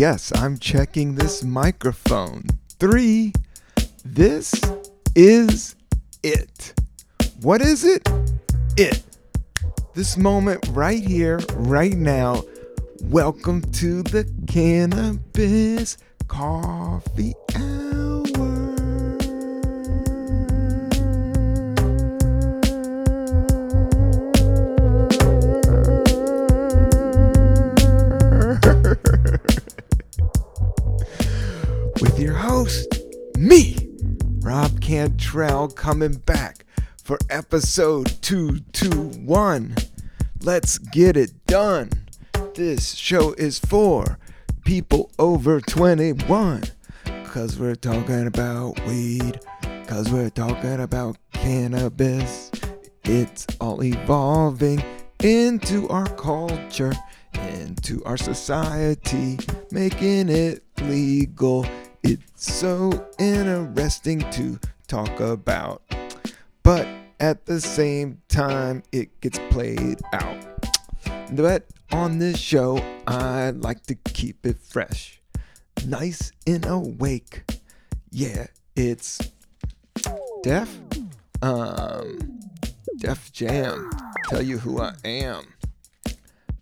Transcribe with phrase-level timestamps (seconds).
[0.00, 2.44] Yes, I'm checking this microphone.
[2.78, 3.34] Three,
[4.02, 4.58] this
[5.14, 5.76] is
[6.22, 6.72] it.
[7.42, 8.08] What is it?
[8.78, 9.02] It.
[9.92, 12.44] This moment right here, right now.
[13.02, 17.89] Welcome to the Cannabis Coffee Hour.
[32.20, 33.02] Your host,
[33.38, 33.78] me,
[34.40, 36.66] Rob Cantrell, coming back
[37.02, 39.74] for episode 221.
[40.42, 41.88] Let's get it done.
[42.54, 44.18] This show is for
[44.66, 46.64] people over 21.
[47.24, 49.40] Cause we're talking about weed.
[49.86, 52.50] Cause we're talking about cannabis.
[53.04, 54.84] It's all evolving
[55.22, 56.92] into our culture,
[57.32, 59.38] into our society,
[59.70, 61.64] making it legal.
[62.02, 65.82] It's so interesting to talk about.
[66.62, 70.44] But at the same time, it gets played out.
[71.32, 75.20] But on this show, I like to keep it fresh,
[75.86, 77.44] nice and awake.
[78.10, 79.18] Yeah, it's
[80.42, 80.78] Def,
[81.42, 82.40] um,
[82.96, 83.90] Def Jam.
[84.28, 85.44] Tell you who I am.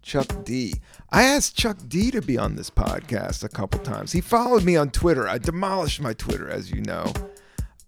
[0.09, 0.73] Chuck D.
[1.11, 4.11] I asked Chuck D to be on this podcast a couple times.
[4.11, 5.29] He followed me on Twitter.
[5.29, 7.13] I demolished my Twitter, as you know.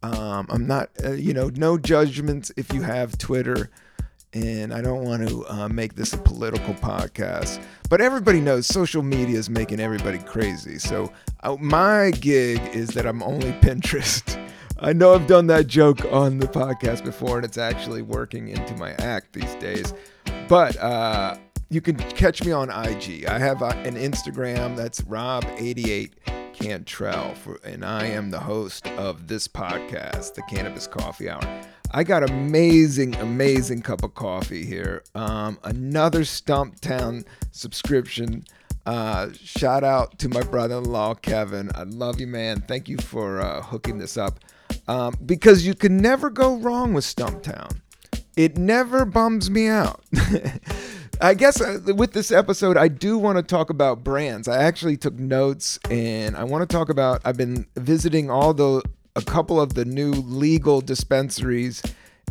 [0.02, 3.70] Um, I'm not, uh, you know, no judgments if you have Twitter.
[4.34, 7.64] And I don't want to uh, make this a political podcast.
[7.88, 10.78] But everybody knows social media is making everybody crazy.
[10.78, 11.10] So
[11.42, 14.38] uh, my gig is that I'm only Pinterest.
[14.78, 18.76] I know I've done that joke on the podcast before, and it's actually working into
[18.76, 19.94] my act these days.
[20.48, 21.36] But uh,
[21.70, 23.26] you can catch me on IG.
[23.26, 26.10] I have uh, an Instagram that's Rob88
[26.52, 31.40] Cantrell, for, and I am the host of this podcast, the Cannabis Coffee Hour.
[31.92, 35.04] I got amazing, amazing cup of coffee here.
[35.14, 38.44] Um, another Stumptown subscription.
[38.84, 41.70] Uh, shout out to my brother-in-law Kevin.
[41.76, 42.62] I love you, man.
[42.62, 44.40] Thank you for uh, hooking this up.
[44.88, 47.80] Um, because you can never go wrong with Stumptown.
[48.36, 50.02] It never bums me out.
[51.22, 54.48] I guess uh, with this episode, I do want to talk about brands.
[54.48, 57.20] I actually took notes and I want to talk about.
[57.26, 58.82] I've been visiting all the
[59.14, 61.82] a couple of the new legal dispensaries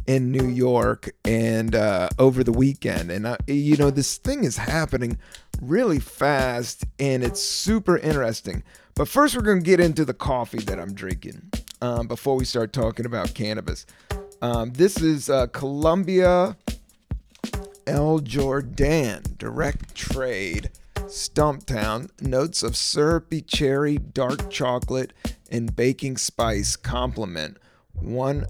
[0.07, 4.57] in New York and uh, over the weekend, and I, you know this thing is
[4.57, 5.19] happening
[5.61, 8.63] really fast and it's super interesting.
[8.95, 11.51] But first, we're gonna get into the coffee that I'm drinking
[11.81, 13.85] um, before we start talking about cannabis.
[14.41, 16.57] Um, this is uh, Colombia
[17.89, 22.11] El Jordan Direct Trade Stumptown.
[22.21, 25.11] Notes of syrupy cherry, dark chocolate,
[25.49, 27.57] and baking spice complement
[27.95, 28.45] one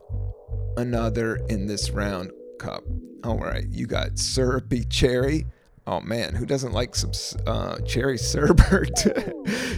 [0.75, 2.83] another in this round cup.
[3.23, 5.45] All right, you got syrupy cherry.
[5.87, 7.13] Oh man, who doesn't like some
[7.47, 9.07] uh, cherry sherbet?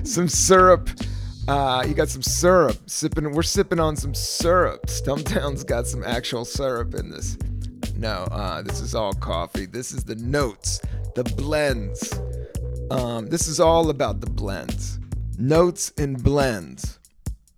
[0.07, 0.89] some syrup.
[1.47, 2.77] Uh, you got some syrup.
[2.87, 3.31] Sipping.
[3.31, 4.87] We're sipping on some syrup.
[4.87, 7.37] Stumptown's got some actual syrup in this.
[8.01, 9.67] No, uh, this is all coffee.
[9.67, 10.81] This is the notes,
[11.13, 12.19] the blends.
[12.89, 14.99] Um, this is all about the blends,
[15.37, 16.97] notes and blends.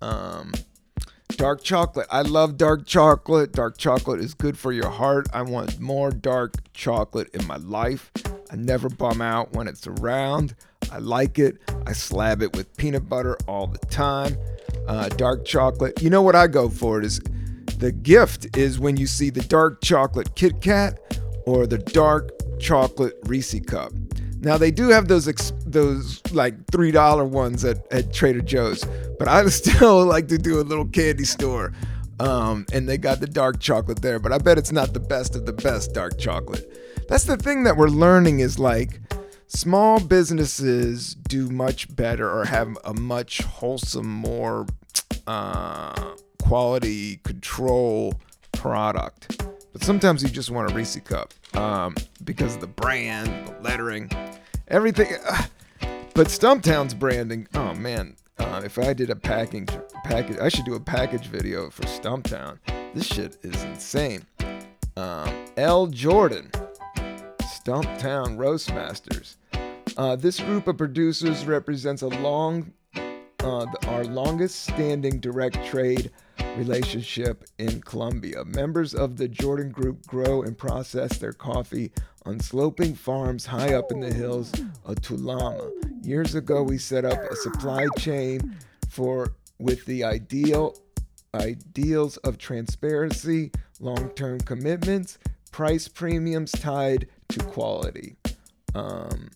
[0.01, 0.51] Um,
[1.37, 2.07] dark chocolate.
[2.11, 3.53] I love dark chocolate.
[3.53, 5.29] Dark chocolate is good for your heart.
[5.31, 8.11] I want more dark chocolate in my life.
[8.51, 10.55] I never bum out when it's around.
[10.91, 11.61] I like it.
[11.87, 14.35] I slab it with peanut butter all the time.
[14.89, 16.01] Uh, dark chocolate.
[16.01, 17.01] You know what I go for?
[17.01, 17.21] Is
[17.83, 23.19] the gift is when you see the dark chocolate Kit Kat or the dark chocolate
[23.25, 23.91] Reese cup.
[24.39, 28.85] Now they do have those ex- those like three dollar ones at, at Trader Joe's,
[29.19, 31.73] but I still like to do a little candy store,
[32.21, 34.17] um, and they got the dark chocolate there.
[34.17, 37.05] But I bet it's not the best of the best dark chocolate.
[37.09, 39.01] That's the thing that we're learning is like
[39.47, 44.67] small businesses do much better or have a much wholesome, more
[45.27, 46.15] uh,
[46.53, 48.13] quality control
[48.51, 49.43] product.
[49.71, 54.07] But sometimes you just want a Reese cup um, because of the brand, the lettering,
[54.67, 55.07] everything.
[55.27, 55.45] Uh,
[56.13, 59.65] but Stumptown's branding, oh man, uh, if I did a packing
[60.03, 62.59] package, I should do a package video for Stumptown.
[62.93, 64.23] This shit is insane.
[64.95, 66.51] Um, El Jordan,
[67.41, 69.37] Stumptown Roastmasters.
[69.97, 72.71] Uh, this group of producers represents a long,
[73.39, 76.11] uh, our longest standing direct trade
[76.55, 78.43] relationship in Colombia.
[78.45, 81.91] Members of the Jordan Group grow and process their coffee
[82.25, 84.51] on sloping farms high up in the hills
[84.85, 85.71] of Tolima.
[86.05, 88.57] Years ago, we set up a supply chain
[88.89, 90.75] for with the ideal
[91.35, 95.17] ideals of transparency, long-term commitments,
[95.51, 98.15] price premiums tied to quality.
[98.75, 99.29] Um,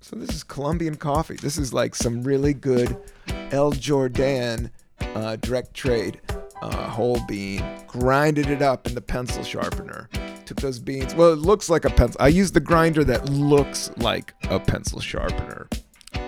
[0.00, 1.36] so this is Colombian coffee.
[1.36, 2.96] This is like some really good
[3.28, 4.70] El Jordan
[5.14, 6.20] uh, direct trade
[6.62, 7.62] uh, whole bean.
[7.86, 10.08] Grinded it up in the pencil sharpener.
[10.46, 11.14] Took those beans.
[11.14, 12.20] Well, it looks like a pencil.
[12.20, 15.68] I use the grinder that looks like a pencil sharpener.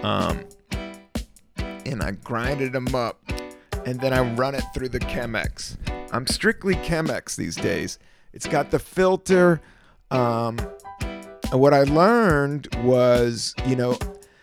[0.03, 0.45] Um,
[1.59, 3.21] and I grinded them up,
[3.85, 5.77] and then I run it through the Chemex.
[6.13, 7.99] I'm strictly Chemex these days.
[8.33, 9.61] It's got the filter.
[10.11, 10.59] Um,
[11.01, 13.99] and what I learned was, you know,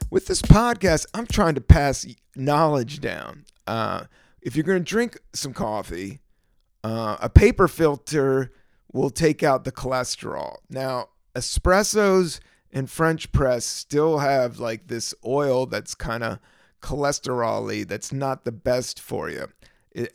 [0.10, 2.06] with this podcast, I'm trying to pass
[2.36, 3.46] knowledge down.
[3.68, 4.06] Uh,
[4.44, 6.20] if you're going to drink some coffee,
[6.84, 8.52] uh, a paper filter
[8.92, 10.58] will take out the cholesterol.
[10.70, 12.40] Now, espressos
[12.72, 16.40] and French press still have like this oil that's kind of
[16.82, 19.48] cholesterol that's not the best for you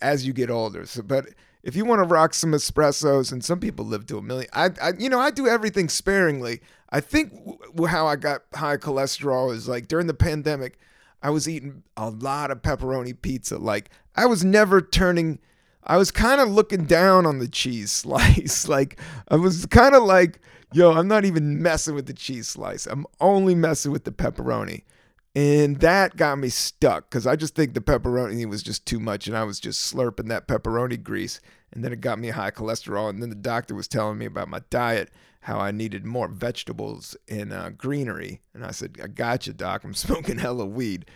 [0.03, 0.85] as you get older.
[0.87, 1.29] So, but
[1.63, 4.71] if you want to rock some espressos, and some people live to a million, I,
[4.81, 6.61] I you know, I do everything sparingly.
[6.91, 10.79] I think w- how I got high cholesterol is like during the pandemic,
[11.23, 13.59] I was eating a lot of pepperoni pizza.
[13.59, 15.39] Like I was never turning.
[15.85, 18.69] I was kind of looking down on the cheese slice.
[18.69, 20.41] like I was kind of like,
[20.73, 22.87] yo, I'm not even messing with the cheese slice.
[22.87, 24.83] I'm only messing with the pepperoni.
[25.35, 29.29] And that got me stuck because I just think the pepperoni was just too much
[29.29, 31.41] and I was just slurping that pepperoni grease.
[31.73, 33.11] And then it got me high cholesterol.
[33.11, 37.17] And then the doctor was telling me about my diet, how I needed more vegetables
[37.29, 38.41] and uh, greenery.
[38.55, 39.85] And I said, I got you, doc.
[39.85, 41.07] I'm smoking hella weed.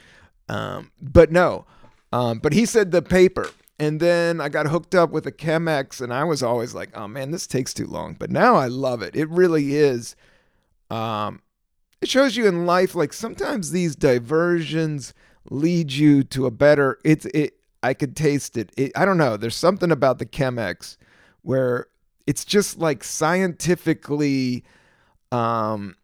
[0.48, 1.66] Um, but no.
[2.12, 3.50] Um, but he said the paper.
[3.78, 7.08] And then I got hooked up with a Chemex and I was always like, oh
[7.08, 8.14] man, this takes too long.
[8.18, 9.16] But now I love it.
[9.16, 10.14] It really is.
[10.90, 11.40] Um,
[12.02, 15.14] it shows you in life like sometimes these diversions
[15.48, 18.70] lead you to a better it's it i could taste it.
[18.76, 20.96] it i don't know there's something about the chemex
[21.42, 21.86] where
[22.26, 24.64] it's just like scientifically
[25.30, 25.96] um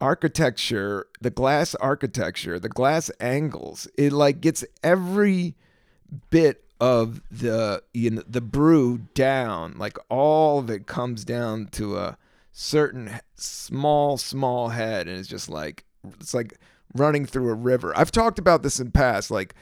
[0.00, 5.54] architecture the glass architecture the glass angles it like gets every
[6.30, 11.96] bit of the you know the brew down like all of it comes down to
[11.96, 12.16] a
[12.58, 15.84] certain small, small head, and it's just like
[16.20, 16.58] it's like
[16.94, 17.96] running through a river.
[17.96, 19.54] I've talked about this in past, like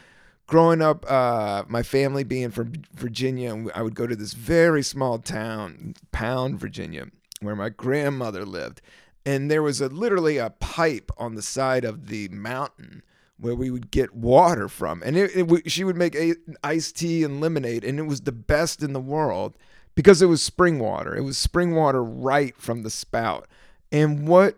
[0.47, 5.19] growing up, uh, my family being from Virginia, I would go to this very small
[5.19, 7.07] town, Pound, Virginia,
[7.41, 8.81] where my grandmother lived,
[9.25, 13.03] and there was a literally a pipe on the side of the mountain
[13.39, 16.35] where we would get water from, and it, it, she would make a,
[16.65, 19.57] iced tea and lemonade, and it was the best in the world
[19.95, 21.17] because it was spring water.
[21.17, 23.49] It was spring water right from the spout.
[23.91, 24.57] And what,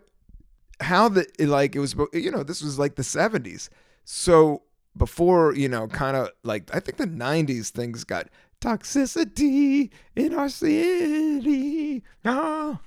[0.81, 3.69] how the, like, it was, you know, this was like the 70s.
[4.03, 4.63] So
[4.95, 8.27] before, you know, kind of like, I think the 90s things got
[8.61, 12.03] toxicity in our city.
[12.25, 12.79] Ah.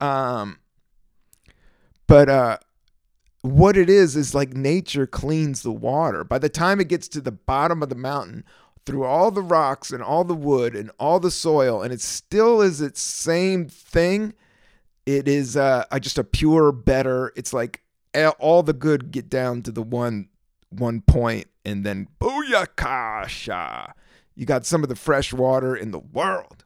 [0.00, 0.58] Um,
[2.06, 2.58] but, uh,
[3.42, 6.24] what it is is like nature cleans the water.
[6.24, 8.44] By the time it gets to the bottom of the mountain,
[8.88, 12.62] through all the rocks and all the wood and all the soil, and it still
[12.62, 14.32] is its same thing.
[15.04, 17.30] It is uh, just a pure, better.
[17.36, 17.82] It's like
[18.38, 20.30] all the good get down to the one
[20.70, 23.92] one point, and then booyakasha!
[24.34, 26.64] You got some of the fresh water in the world.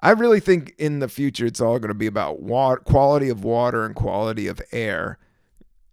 [0.00, 3.44] I really think in the future it's all going to be about water, quality of
[3.44, 5.18] water and quality of air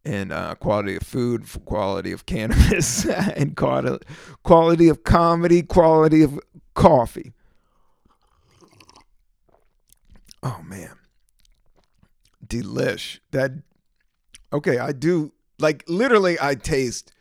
[0.03, 6.39] and uh, quality of food, quality of cannabis, and quality of comedy, quality of
[6.73, 7.33] coffee.
[10.41, 10.95] Oh man,
[12.45, 13.19] delish.
[13.31, 13.51] That
[14.51, 14.79] okay?
[14.79, 16.37] I do like literally.
[16.41, 17.11] I taste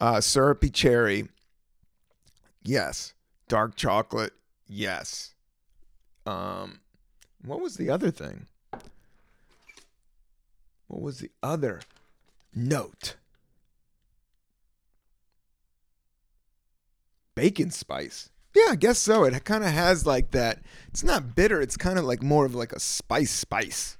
[0.00, 1.28] uh, syrupy cherry.
[2.62, 3.14] Yes,
[3.48, 4.32] dark chocolate.
[4.68, 5.34] Yes.
[6.24, 6.80] Um,
[7.44, 8.46] what was the other thing?
[10.88, 11.80] What was the other?
[12.56, 13.16] note.
[17.34, 18.30] Bacon spice.
[18.54, 19.24] Yeah, I guess so.
[19.24, 20.60] It kind of has like that.
[20.88, 21.60] It's not bitter.
[21.60, 23.98] It's kind of like more of like a spice spice.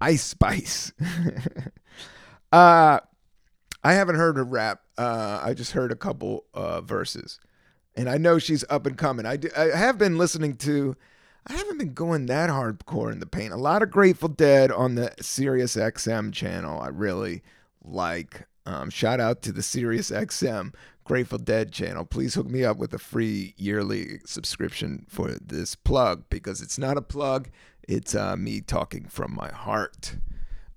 [0.00, 0.92] Ice spice.
[2.52, 3.00] uh
[3.82, 4.82] I haven't heard her rap.
[4.96, 7.38] Uh I just heard a couple uh verses.
[7.96, 9.26] And I know she's up and coming.
[9.26, 10.96] I do, I have been listening to
[11.46, 13.52] I haven't been going that hardcore in the paint.
[13.52, 16.80] A lot of Grateful Dead on the Sirius XM channel.
[16.80, 17.42] I really
[17.82, 20.72] like um, shout out to the Sirius XM
[21.10, 26.22] Grateful Dead channel, please hook me up with a free yearly subscription for this plug
[26.30, 27.48] because it's not a plug,
[27.88, 30.18] it's uh, me talking from my heart.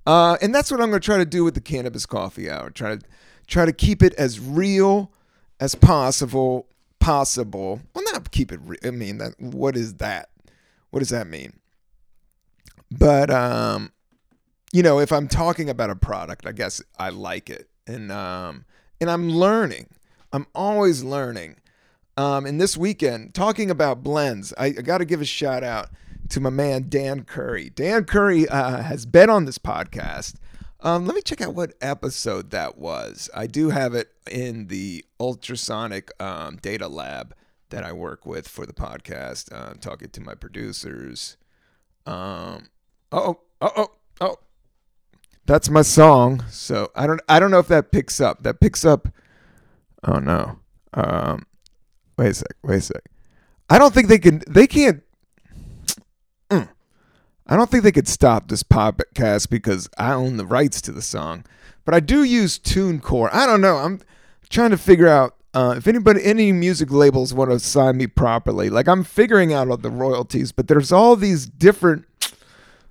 [0.06, 2.70] Uh, and that's what I'm going to try to do with the cannabis coffee hour.
[2.70, 3.02] Try to
[3.48, 5.12] try to keep it as real
[5.60, 6.68] as possible.
[7.00, 7.82] Possible.
[7.94, 8.60] Well, not keep it.
[8.64, 9.40] Re- I mean, that.
[9.40, 10.30] What is that?
[10.92, 11.60] What does that mean?
[12.92, 13.92] But um,
[14.72, 18.66] you know, if I'm talking about a product, I guess I like it, and um,
[19.00, 19.88] and I'm learning.
[20.32, 21.58] I'm always learning.
[22.16, 25.90] Um, and this weekend, talking about blends, I, I got to give a shout out
[26.34, 27.70] to my man Dan Curry.
[27.70, 30.34] Dan Curry uh, has been on this podcast.
[30.80, 33.30] Um, let me check out what episode that was.
[33.36, 37.36] I do have it in the ultrasonic um, data lab
[37.70, 39.54] that I work with for the podcast.
[39.54, 41.38] Uh, talking to my producers.
[42.08, 42.70] Um,
[43.12, 43.88] oh, oh, oh,
[44.20, 44.40] oh.
[45.46, 46.44] That's my song.
[46.50, 48.42] So I don't, I don't know if that picks up.
[48.42, 49.08] That picks up.
[50.04, 50.58] Oh no.
[50.96, 51.46] Um,
[52.18, 52.56] wait a sec.
[52.64, 53.04] Wait a sec.
[53.70, 54.42] I don't think they can.
[54.48, 55.04] They can't
[57.48, 61.02] I don't think they could stop this podcast because I own the rights to the
[61.02, 61.46] song.
[61.86, 63.30] But I do use TuneCore.
[63.34, 63.78] I don't know.
[63.78, 64.00] I'm
[64.50, 68.70] trying to figure out uh, if anybody, any music labels want to sign me properly.
[68.70, 72.06] Like I'm figuring out all the royalties, but there's all these different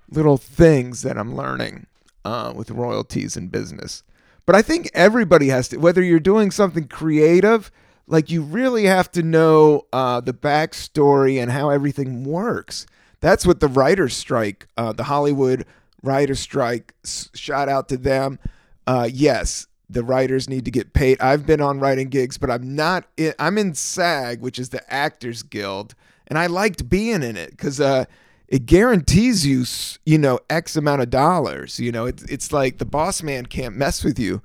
[0.08, 1.86] little things that I'm learning
[2.24, 4.04] uh, with royalties in business.
[4.46, 7.70] But I think everybody has to, whether you're doing something creative,
[8.06, 12.86] like you really have to know uh, the backstory and how everything works.
[13.22, 15.64] That's what the writer's strike, uh, the Hollywood
[16.02, 18.38] writer's strike, shout out to them.
[18.86, 21.20] Uh, yes, the writers need to get paid.
[21.20, 23.04] I've been on writing gigs, but I'm not.
[23.16, 25.94] In, I'm in SAG, which is the Actors Guild,
[26.26, 28.06] and I liked being in it because uh,
[28.48, 29.64] it guarantees you,
[30.04, 31.78] you know, X amount of dollars.
[31.78, 34.42] You know, it's it's like the boss man can't mess with you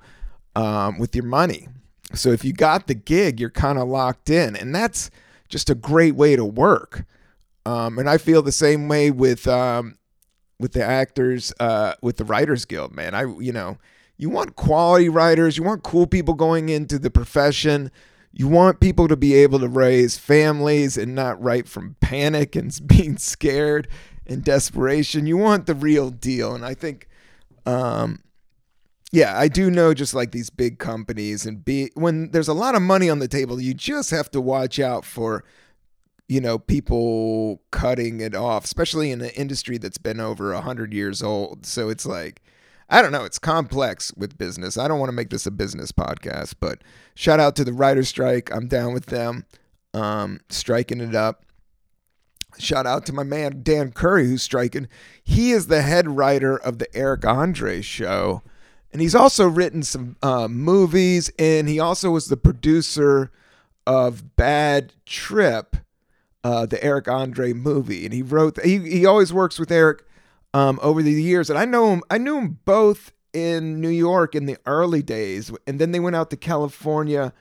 [0.54, 1.66] um, with your money.
[2.14, 5.10] So if you got the gig, you're kind of locked in, and that's
[5.48, 7.04] just a great way to work.
[7.68, 9.98] Um, and I feel the same way with um,
[10.58, 13.14] with the actors, uh, with the Writers Guild, man.
[13.14, 13.76] I, you know,
[14.16, 17.90] you want quality writers, you want cool people going into the profession.
[18.32, 22.74] You want people to be able to raise families and not write from panic and
[22.86, 23.86] being scared
[24.26, 25.26] and desperation.
[25.26, 26.54] You want the real deal.
[26.54, 27.06] And I think,
[27.66, 28.22] um,
[29.12, 32.74] yeah, I do know just like these big companies and be when there's a lot
[32.74, 35.44] of money on the table, you just have to watch out for
[36.28, 40.92] you know, people cutting it off, especially in an industry that's been over a hundred
[40.92, 41.64] years old.
[41.64, 42.42] So it's like,
[42.90, 44.76] I don't know, it's complex with business.
[44.76, 46.82] I don't want to make this a business podcast, but
[47.14, 48.54] shout out to the writer's strike.
[48.54, 49.46] I'm down with them,
[49.94, 51.44] um, striking it up.
[52.58, 54.88] Shout out to my man Dan Curry, who's striking.
[55.22, 58.42] He is the head writer of the Eric Andre show.
[58.92, 63.30] And he's also written some uh, movies, and he also was the producer
[63.86, 65.76] of Bad Trip
[66.44, 68.62] uh, the Eric Andre movie, and he wrote.
[68.62, 70.04] He he always works with Eric
[70.54, 72.02] um, over the years, and I know him.
[72.10, 76.16] I knew him both in New York in the early days, and then they went
[76.16, 77.32] out to California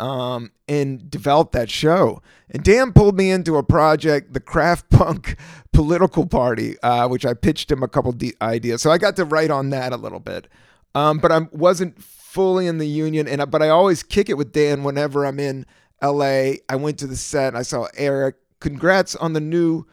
[0.00, 2.20] um, and developed that show.
[2.50, 5.36] And Dan pulled me into a project, the Craft Punk
[5.72, 8.82] Political Party, uh, which I pitched him a couple de- ideas.
[8.82, 10.48] So I got to write on that a little bit,
[10.94, 13.28] um, but I wasn't fully in the union.
[13.28, 15.66] And but I always kick it with Dan whenever I'm in
[16.04, 16.56] LA.
[16.68, 17.54] I went to the set.
[17.54, 18.36] I saw Eric.
[18.60, 19.86] Congrats on the new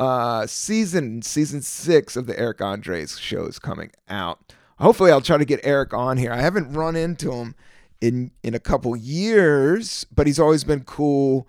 [0.00, 4.52] uh, season, season six of the Eric Andres show is coming out.
[4.78, 6.32] Hopefully, I'll try to get Eric on here.
[6.32, 7.54] I haven't run into him
[8.00, 11.48] in in a couple years, but he's always been cool.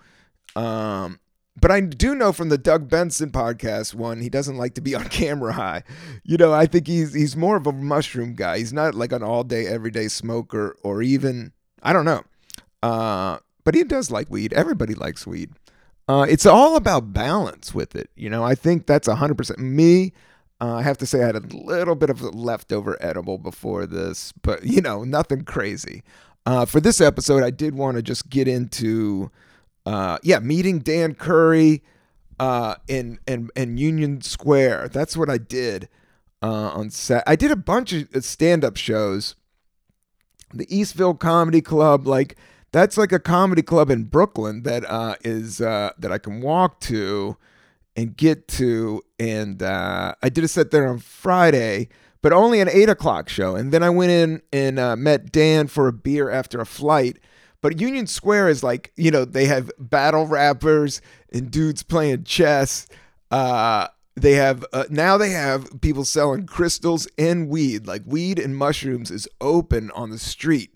[0.56, 1.20] Um,
[1.60, 4.96] but I do know from the Doug Benson podcast one, he doesn't like to be
[4.96, 5.84] on camera high.
[6.24, 8.60] You know, I think he's he's more of a mushroom guy.
[8.60, 12.24] He's not like an all day, everyday smoker, or even I don't know.
[12.84, 14.54] Uh, but he does like weed.
[14.54, 15.52] Everybody likes weed.
[16.08, 18.10] Uh, it's all about balance with it.
[18.16, 20.14] You know, I think that's 100% me.
[20.62, 23.86] Uh, I have to say, I had a little bit of a leftover edible before
[23.86, 26.04] this, but you know, nothing crazy.
[26.46, 29.32] Uh, for this episode, I did want to just get into,
[29.86, 31.84] uh, yeah, meeting Dan Curry
[32.40, 34.90] uh, in, in in Union Square.
[34.90, 35.90] That's what I did
[36.44, 37.24] uh, on set.
[37.26, 39.36] I did a bunch of stand-up shows.
[40.54, 42.38] The Eastville Comedy Club, like
[42.76, 46.82] that's like a comedy club in Brooklyn that uh, is uh, that I can walk
[46.82, 47.38] to
[47.96, 49.02] and get to.
[49.18, 51.88] And uh, I did a set there on Friday,
[52.22, 53.56] but only an eight o'clock show.
[53.56, 57.18] And then I went in and uh, met Dan for a beer after a flight.
[57.62, 61.02] But Union Square is like you know they have battle rappers
[61.32, 62.88] and dudes playing chess.
[63.32, 68.58] Uh, they have uh, now they have people selling crystals and weed like weed and
[68.58, 70.75] mushrooms is open on the street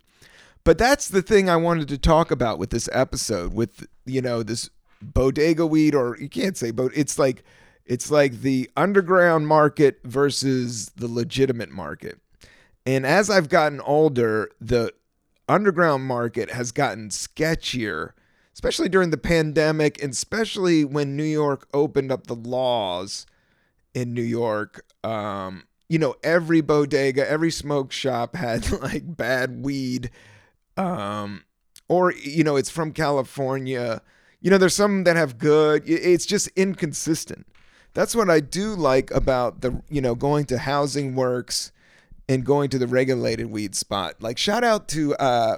[0.69, 4.43] but that's the thing I wanted to talk about with this episode with you know
[4.43, 4.69] this
[5.01, 7.43] bodega weed or you can't say but it's like
[7.88, 12.19] it's like the underground market versus the legitimate market.
[12.85, 14.93] And as I've gotten older, the
[15.47, 18.11] underground market has gotten sketchier,
[18.53, 23.25] especially during the pandemic and especially when New York opened up the laws
[23.95, 24.85] in New York.
[25.03, 30.11] Um, you know, every bodega, every smoke shop had like bad weed.
[30.79, 31.43] Um,
[31.88, 34.01] or, you know, it's from California.
[34.41, 35.83] You know, there's some that have good.
[35.86, 37.45] It's just inconsistent
[37.93, 41.71] that's what I do like about the you know going to Housing Works
[42.27, 44.15] and going to the regulated weed spot.
[44.21, 45.57] Like shout out to uh,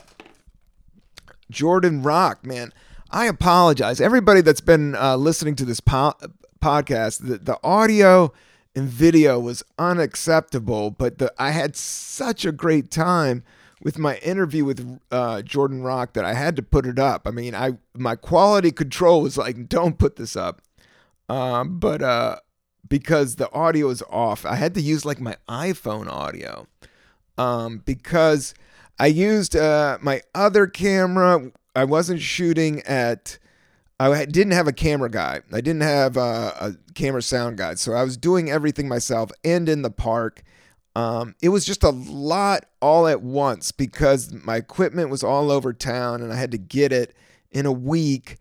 [1.49, 2.73] Jordan Rock, man.
[3.09, 6.15] I apologize, everybody that's been uh, listening to this po-
[6.61, 7.27] podcast.
[7.27, 8.31] The, the audio
[8.73, 13.43] and video was unacceptable, but the, I had such a great time
[13.81, 17.27] with my interview with uh, Jordan Rock that I had to put it up.
[17.27, 20.61] I mean, I my quality control was like, "Don't put this up."
[21.29, 22.37] Um, but uh,
[22.87, 26.67] because the audio is off, I had to use like my iPhone audio.
[27.37, 28.53] Um, because
[28.99, 31.51] I used uh, my other camera.
[31.75, 33.39] I wasn't shooting at.
[33.99, 35.41] I didn't have a camera guy.
[35.53, 37.75] I didn't have a, a camera sound guy.
[37.75, 40.41] So I was doing everything myself and in the park.
[40.95, 45.71] Um, it was just a lot all at once because my equipment was all over
[45.73, 47.15] town and I had to get it
[47.51, 48.37] in a week.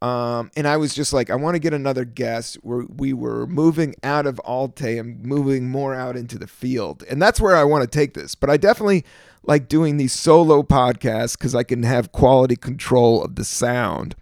[0.00, 2.58] Um, and I was just like, I want to get another guest.
[2.62, 7.02] We're, we were moving out of Alte and moving more out into the field.
[7.08, 8.34] And that's where I want to take this.
[8.34, 9.04] But I definitely
[9.42, 14.14] like doing these solo podcasts because I can have quality control of the sound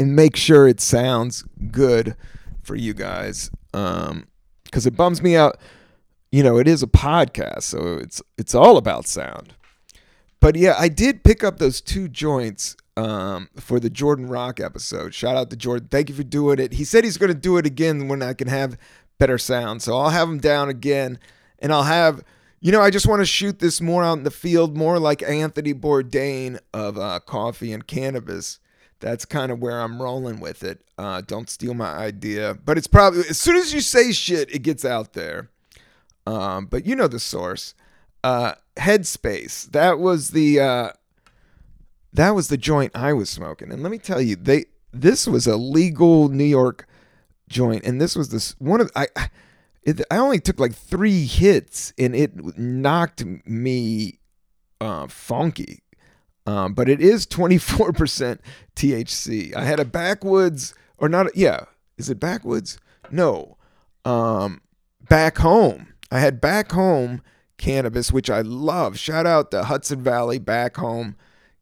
[0.00, 2.16] and make sure it sounds good
[2.62, 3.50] for you guys.
[3.72, 4.26] Um,
[4.64, 5.58] because it bums me out.
[6.34, 9.54] You know, it is a podcast, so it's it's all about sound.
[10.40, 15.14] But yeah, I did pick up those two joints um, for the Jordan Rock episode.
[15.14, 15.86] Shout out to Jordan.
[15.92, 16.72] Thank you for doing it.
[16.72, 18.76] He said he's going to do it again when I can have
[19.16, 19.82] better sound.
[19.82, 21.20] So I'll have him down again
[21.60, 22.24] and I'll have,
[22.60, 25.22] you know, I just want to shoot this more out in the field, more like
[25.22, 28.58] Anthony Bourdain of uh, coffee and cannabis.
[28.98, 30.80] That's kind of where I'm rolling with it.
[30.98, 32.58] Uh, don't steal my idea.
[32.64, 35.50] But it's probably, as soon as you say shit, it gets out there.
[36.26, 37.74] Um, but you know the source.
[38.22, 39.70] Uh, Headspace.
[39.72, 40.60] That was the.
[40.60, 40.90] Uh,
[42.12, 43.72] that was the joint I was smoking.
[43.72, 46.86] And let me tell you, they this was a legal New York
[47.48, 49.08] joint, and this was this one of I.
[49.82, 54.18] It, I only took like three hits, and it knocked me
[54.80, 55.82] uh, funky.
[56.46, 58.38] Um, but it is 24%
[58.76, 59.54] THC.
[59.54, 61.64] I had a backwoods, or not, yeah,
[61.96, 62.78] is it backwoods?
[63.10, 63.56] No.
[64.04, 64.60] Um,
[65.08, 65.93] back home.
[66.14, 67.22] I had back home
[67.58, 68.96] cannabis, which I love.
[68.96, 71.16] Shout out to Hudson Valley back home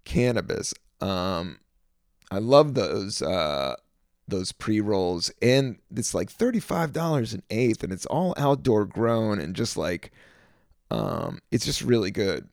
[0.05, 0.75] cannabis.
[1.01, 1.59] Um,
[2.31, 3.77] I love those uh,
[4.29, 8.85] those pre rolls, and it's like thirty five dollars an eighth, and it's all outdoor
[8.85, 10.13] grown and just like
[10.91, 12.47] um, it's just really good.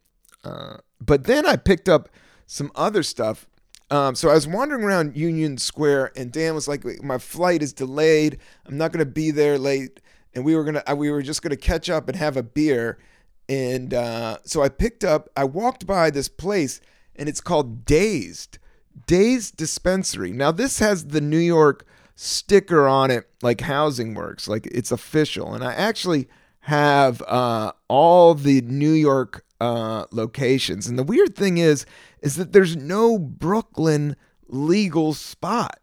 [0.46, 2.08] Uh, but then I picked up
[2.48, 3.46] some other stuff.
[3.92, 7.74] Um, so I was wandering around Union Square, and Dan was like, "My flight is
[7.74, 8.38] delayed.
[8.66, 10.00] I'm not going to be there late."
[10.34, 13.00] And we were gonna, we were just gonna catch up and have a beer.
[13.48, 16.82] And uh, so I picked up, I walked by this place
[17.16, 18.60] and it's called Dazed.
[19.08, 20.32] Dazed Dispensary.
[20.32, 25.54] Now, this has the New York sticker on it, like Housing Works, like it's official.
[25.54, 26.28] And I actually
[26.62, 30.88] have uh, all the New York uh, locations.
[30.88, 31.86] And the weird thing is,
[32.22, 34.16] is that there's no Brooklyn
[34.48, 35.80] legal spot,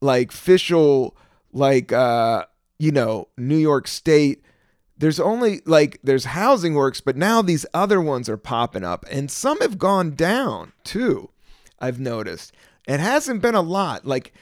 [0.00, 1.16] like official,
[1.52, 2.44] like uh,
[2.80, 4.42] you know, New York State
[4.96, 9.30] there's only like there's housing works but now these other ones are popping up and
[9.30, 11.30] some have gone down too
[11.78, 12.52] i've noticed.
[12.86, 14.34] It hasn't been a lot like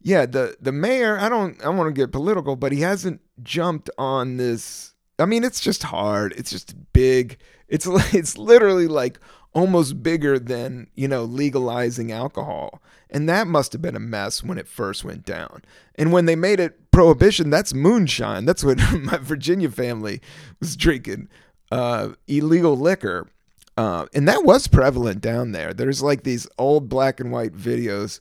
[0.00, 3.90] yeah the the mayor i don't i want to get political but he hasn't jumped
[3.98, 7.36] on this i mean it's just hard it's just big
[7.68, 9.18] it's it's literally like
[9.52, 12.80] almost bigger than you know legalizing alcohol
[13.10, 15.62] and that must have been a mess when it first went down.
[15.94, 18.46] And when they made it prohibition, that's moonshine.
[18.46, 20.22] That's what my Virginia family
[20.60, 21.28] was drinking.
[21.70, 23.28] Uh, illegal liquor.
[23.76, 25.74] Uh, and that was prevalent down there.
[25.74, 28.20] There's like these old black and white videos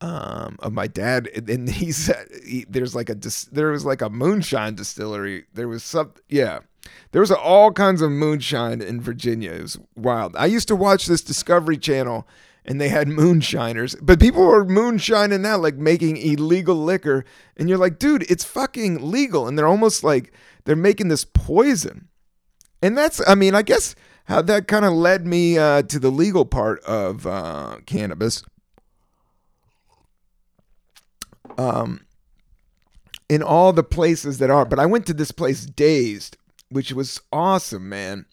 [0.00, 3.16] um, of my dad, and he said he, there's like a
[3.52, 5.44] there was like a moonshine distillery.
[5.52, 6.60] There was some, yeah,
[7.10, 9.52] there was all kinds of moonshine in Virginia.
[9.52, 10.34] It was wild.
[10.34, 12.26] I used to watch this Discovery Channel
[12.68, 13.96] and they had moonshiners.
[13.96, 17.24] But people were moonshining now, like making illegal liquor.
[17.56, 19.48] And you're like, dude, it's fucking legal.
[19.48, 22.08] And they're almost like they're making this poison.
[22.82, 23.94] And that's, I mean, I guess
[24.26, 28.42] how that kind of led me uh, to the legal part of uh, cannabis.
[31.56, 32.02] Um,
[33.30, 36.36] in all the places that are, but I went to this place dazed,
[36.68, 38.26] which was awesome, man.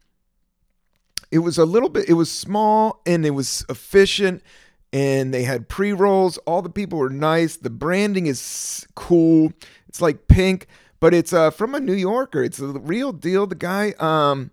[1.35, 4.41] It was a little bit, it was small and it was efficient
[4.93, 6.37] and they had pre rolls.
[6.45, 7.57] All the people were nice.
[7.57, 9.51] The branding is cool.
[9.89, 10.67] It's like pink,
[11.01, 12.41] but it's uh, from a New Yorker.
[12.41, 13.47] It's a real deal.
[13.47, 14.51] The guy um,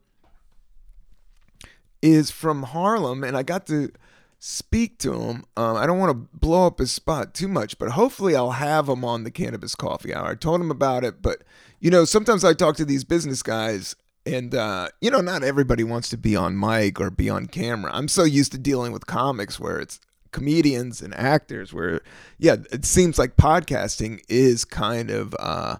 [2.02, 3.92] is from Harlem, and I got to
[4.40, 5.44] speak to him.
[5.56, 8.88] Um, I don't want to blow up his spot too much, but hopefully I'll have
[8.88, 10.30] him on the Cannabis Coffee Hour.
[10.30, 11.44] I told him about it, but
[11.78, 15.84] you know, sometimes I talk to these business guys and uh, you know, not everybody
[15.84, 17.90] wants to be on mic or be on camera.
[17.92, 22.00] I'm so used to dealing with comics where it's comedians and actors where
[22.38, 25.76] yeah it seems like podcasting is kind of uh,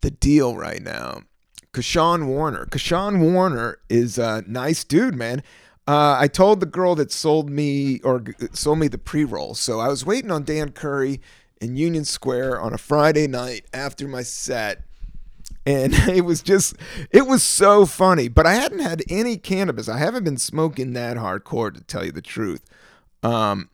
[0.00, 1.22] the deal right now.
[1.72, 2.66] Kashawn warner.
[2.66, 5.42] Kashawn warner is a nice dude man.
[5.88, 9.54] Uh, i told the girl that sold me or sold me the pre-roll.
[9.54, 11.20] So i was waiting on dan curry
[11.60, 14.84] in union square on a friday night after my set
[15.64, 16.74] and it was just
[17.10, 21.16] it was so funny but i hadn't had any cannabis i haven't been smoking that
[21.16, 22.64] hardcore to tell you the truth
[23.22, 23.70] um,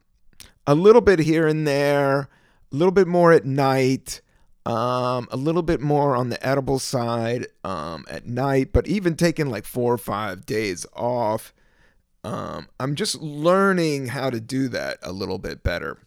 [0.66, 2.28] a little bit here and there, a
[2.70, 4.20] little bit more at night,
[4.66, 9.48] um, a little bit more on the edible side um, at night, but even taking
[9.48, 11.54] like four or five days off.
[12.24, 15.98] Um, I'm just learning how to do that a little bit better.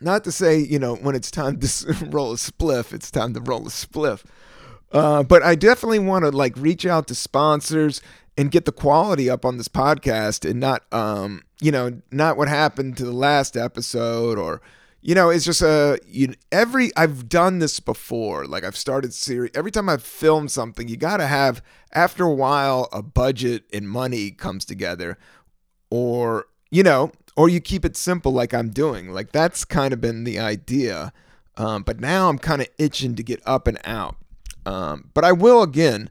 [0.00, 3.40] Not to say, you know, when it's time to roll a spliff, it's time to
[3.40, 4.22] roll a spliff.
[4.92, 8.02] Uh, but I definitely want to like reach out to sponsors
[8.36, 12.48] and get the quality up on this podcast and not um you know not what
[12.48, 14.62] happened to the last episode or
[15.00, 18.46] you know it's just a you every I've done this before.
[18.46, 22.34] Like I've started series every time I've filmed something you got to have after a
[22.34, 25.18] while a budget and money comes together
[25.90, 29.10] or you know or you keep it simple like I'm doing.
[29.10, 31.12] Like that's kind of been the idea.
[31.56, 34.16] Um, but now I'm kind of itching to get up and out
[34.66, 36.08] um, but I will again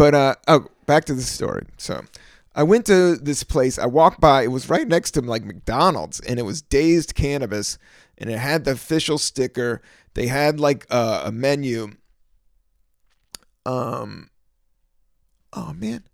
[0.00, 1.66] but uh oh back to the story.
[1.76, 2.02] So
[2.54, 3.78] I went to this place.
[3.78, 4.44] I walked by.
[4.44, 7.76] It was right next to like McDonald's, and it was Dazed Cannabis,
[8.16, 9.82] and it had the official sticker.
[10.14, 11.96] They had like a, a menu.
[13.66, 14.30] Um.
[15.52, 16.04] Oh man,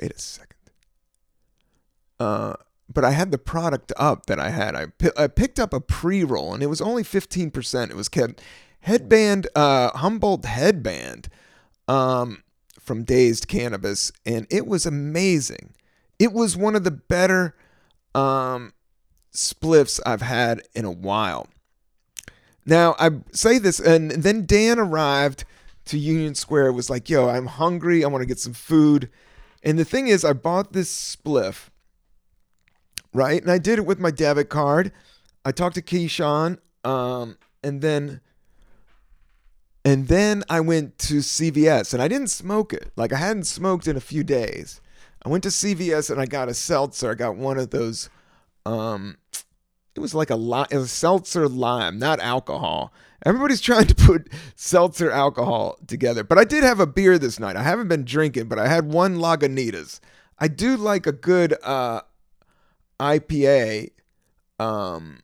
[0.00, 0.56] wait a second.
[2.18, 2.54] Uh,
[2.90, 4.74] but I had the product up that I had.
[4.74, 7.90] I I picked up a pre roll, and it was only fifteen percent.
[7.90, 8.40] It was kept
[8.84, 11.28] headband, uh, Humboldt headband.
[11.86, 12.44] Um,
[12.84, 15.74] from Dazed Cannabis, and it was amazing.
[16.18, 17.56] It was one of the better
[18.14, 18.74] um,
[19.32, 21.48] spliffs I've had in a while.
[22.66, 25.44] Now, I say this, and then Dan arrived
[25.86, 28.04] to Union Square, was like, yo, I'm hungry.
[28.04, 29.10] I want to get some food.
[29.62, 31.68] And the thing is, I bought this spliff,
[33.12, 33.40] right?
[33.40, 34.92] And I did it with my debit card.
[35.44, 38.20] I talked to Keyshawn, um, and then
[39.84, 42.90] and then I went to CVS and I didn't smoke it.
[42.96, 44.80] Like I hadn't smoked in a few days.
[45.24, 47.10] I went to CVS and I got a seltzer.
[47.10, 48.08] I got one of those
[48.64, 49.18] um
[49.94, 52.92] it was like a it was seltzer lime, not alcohol.
[53.24, 56.24] Everybody's trying to put seltzer alcohol together.
[56.24, 57.56] But I did have a beer this night.
[57.56, 60.00] I haven't been drinking, but I had one Lagunitas.
[60.38, 62.00] I do like a good uh
[62.98, 63.90] IPA
[64.58, 65.20] um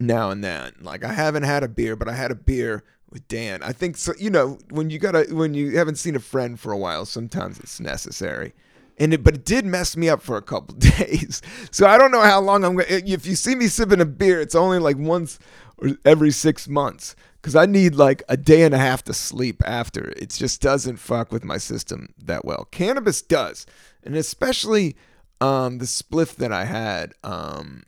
[0.00, 0.72] now and then.
[0.80, 2.82] Like I haven't had a beer, but I had a beer
[3.12, 3.62] with Dan.
[3.62, 4.14] I think so.
[4.18, 7.60] You know, when you gotta when you haven't seen a friend for a while, sometimes
[7.60, 8.54] it's necessary.
[8.98, 11.42] And it, but it did mess me up for a couple days.
[11.70, 12.76] So I don't know how long I'm.
[12.78, 13.10] To.
[13.12, 15.38] If you see me sipping a beer, it's only like once
[15.78, 19.62] or every six months because I need like a day and a half to sleep
[19.66, 20.10] after.
[20.16, 22.66] It just doesn't fuck with my system that well.
[22.70, 23.66] Cannabis does,
[24.02, 24.96] and especially
[25.40, 27.84] um, the spliff that I had um,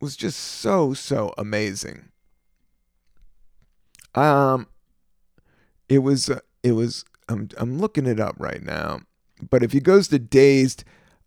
[0.00, 2.10] was just so so amazing.
[4.18, 4.66] Um,
[5.88, 7.04] it was uh, it was.
[7.28, 9.00] I'm I'm looking it up right now,
[9.50, 10.84] but if he goes to Dazed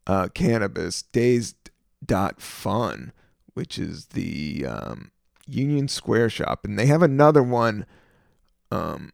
[0.07, 1.71] uh, Cannabis, Dazed
[2.05, 3.11] dot Fun,
[3.53, 5.11] which is the um,
[5.47, 7.85] Union Square shop, and they have another one.
[8.71, 9.13] Um,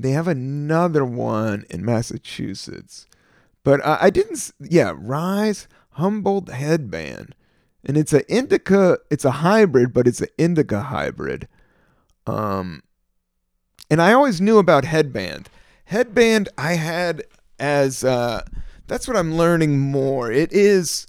[0.00, 3.06] they have another one in Massachusetts,
[3.64, 4.52] but uh, I didn't.
[4.60, 7.34] Yeah, Rise Humboldt Headband
[7.84, 11.48] and it's an indica it's a hybrid but it's an indica hybrid.
[12.26, 12.82] Um
[13.90, 15.48] and i always knew about headband.
[15.86, 17.24] Headband i had
[17.58, 18.42] as uh
[18.86, 20.30] that's what i'm learning more.
[20.30, 21.06] It is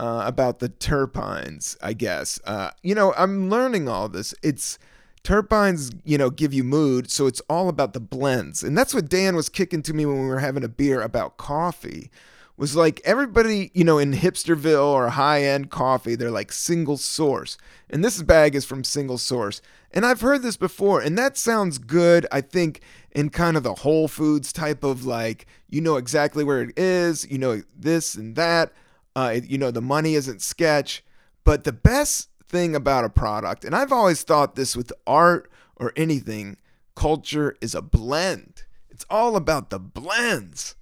[0.00, 2.40] uh, about the terpenes i guess.
[2.44, 4.34] Uh you know i'm learning all this.
[4.42, 4.78] It's
[5.24, 8.62] terpenes, you know, give you mood, so it's all about the blends.
[8.62, 11.36] And that's what Dan was kicking to me when we were having a beer about
[11.36, 12.10] coffee.
[12.56, 17.56] Was like everybody, you know, in hipsterville or high end coffee, they're like single source.
[17.90, 19.60] And this bag is from single source.
[19.90, 23.74] And I've heard this before, and that sounds good, I think, in kind of the
[23.74, 28.36] Whole Foods type of like, you know exactly where it is, you know this and
[28.36, 28.72] that,
[29.16, 31.04] uh, you know, the money isn't sketch.
[31.44, 35.92] But the best thing about a product, and I've always thought this with art or
[35.96, 36.56] anything,
[36.94, 38.64] culture is a blend.
[38.90, 40.76] It's all about the blends.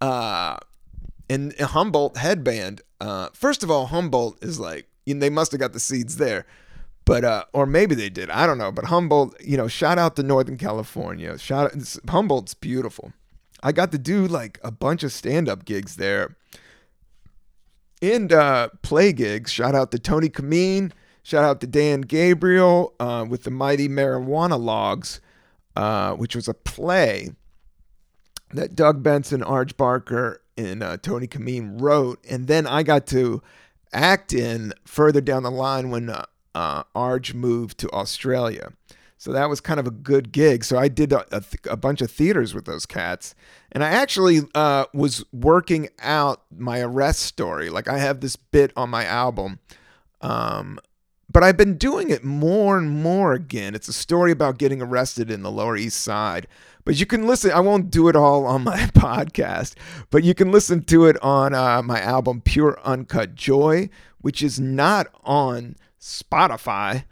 [0.00, 0.58] Uh,
[1.28, 5.80] and Humboldt headband, uh, first of all, Humboldt is like, they must have got the
[5.80, 6.46] seeds there.
[7.04, 8.30] But uh, or maybe they did.
[8.30, 8.72] I don't know.
[8.72, 11.38] But Humboldt, you know, shout out to Northern California.
[11.38, 13.12] Shout out, Humboldt's beautiful.
[13.62, 16.36] I got to do like a bunch of stand-up gigs there.
[18.02, 19.52] And uh, play gigs.
[19.52, 20.92] Shout out to Tony Camin.
[21.22, 25.20] Shout out to Dan Gabriel uh, with the Mighty Marijuana-Logues,
[25.76, 27.30] uh, which was a play
[28.52, 32.24] that Doug Benson, Arj Barker, and uh, Tony Camin wrote.
[32.28, 33.42] And then I got to
[33.92, 38.72] act in further down the line when uh, uh, Arj moved to Australia.
[39.18, 40.62] So that was kind of a good gig.
[40.62, 43.34] So I did a, a, th- a bunch of theaters with those cats.
[43.72, 47.70] And I actually uh, was working out my arrest story.
[47.70, 49.58] Like I have this bit on my album.
[50.20, 50.78] Um,
[51.28, 53.74] but I've been doing it more and more again.
[53.74, 56.46] It's a story about getting arrested in the Lower East Side.
[56.84, 59.74] But you can listen, I won't do it all on my podcast,
[60.10, 64.60] but you can listen to it on uh, my album Pure Uncut Joy, which is
[64.60, 67.04] not on Spotify,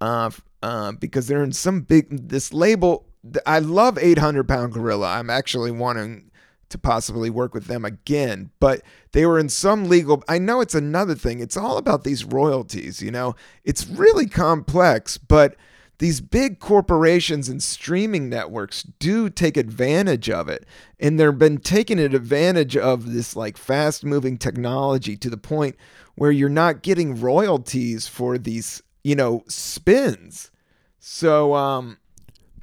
[0.00, 0.30] uh,
[0.62, 3.06] uh, because they're in some big this label.
[3.44, 5.14] I love 800 Pound Gorilla.
[5.14, 6.30] I'm actually wanting
[6.68, 10.22] to possibly work with them again, but they were in some legal.
[10.28, 11.40] I know it's another thing.
[11.40, 13.00] It's all about these royalties.
[13.00, 15.56] You know, it's really complex, but
[15.98, 20.66] these big corporations and streaming networks do take advantage of it
[21.00, 25.76] and they've been taking advantage of this like fast moving technology to the point
[26.16, 30.50] where you're not getting royalties for these, you know, spins.
[30.98, 31.98] So, um,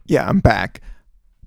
[0.06, 0.82] yeah, I'm back.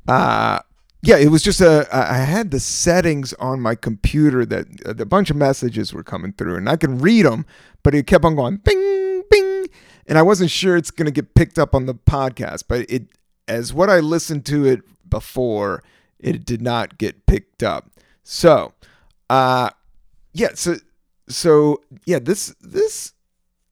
[0.09, 0.61] Uh,
[1.07, 1.87] yeah, it was just a.
[1.92, 6.57] I had the settings on my computer that a bunch of messages were coming through,
[6.57, 7.47] and I can read them,
[7.85, 9.69] but it kept on going bing, bing,
[10.07, 12.64] and I wasn't sure it's going to get picked up on the podcast.
[12.66, 13.05] But it,
[13.47, 15.85] as what I listened to it before,
[16.19, 17.88] it did not get picked up.
[18.25, 18.73] So,
[19.31, 19.71] uh,
[20.33, 20.77] yeah, so
[21.29, 23.12] so yeah, this this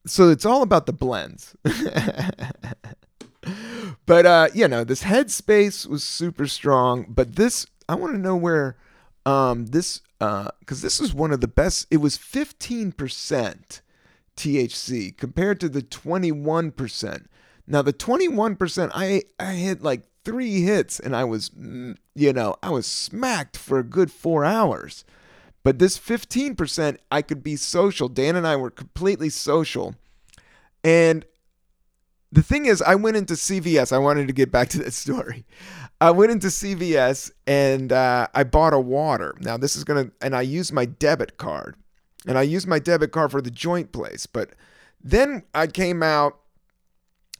[0.07, 1.53] so it's all about the blends.
[4.05, 8.35] but uh, you know, this headspace was super strong, but this I want to know
[8.35, 8.77] where
[9.25, 13.81] um this uh cuz this is one of the best it was 15%
[14.37, 17.25] THC compared to the 21%.
[17.67, 22.55] Now the 21% I I hit like 3 hits and I was mm, you know,
[22.61, 25.05] I was smacked for a good 4 hours.
[25.65, 28.07] But this 15%, I could be social.
[28.07, 29.95] Dan and I were completely social.
[30.83, 31.25] And
[32.35, 33.93] the thing is, I went into CVS.
[33.93, 35.45] I wanted to get back to that story.
[36.01, 39.33] I went into CVS and uh, I bought a water.
[39.39, 41.77] Now, this is going to, and I used my debit card.
[42.27, 44.25] And I used my debit card for the joint place.
[44.25, 44.49] But
[45.01, 46.39] then I came out.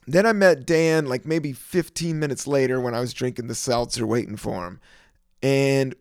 [0.06, 4.06] Then I met Dan like maybe 15 minutes later when I was drinking the seltzer
[4.06, 4.80] waiting for him.
[5.42, 5.94] And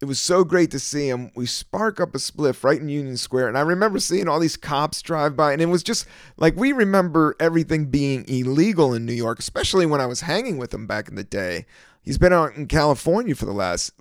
[0.00, 1.30] it was so great to see him.
[1.34, 3.48] We spark up a spliff right in Union Square.
[3.48, 6.06] And I remember seeing all these cops drive by, and it was just
[6.36, 10.72] like we remember everything being illegal in New York, especially when I was hanging with
[10.72, 11.66] him back in the day.
[12.02, 13.92] He's been out in California for the last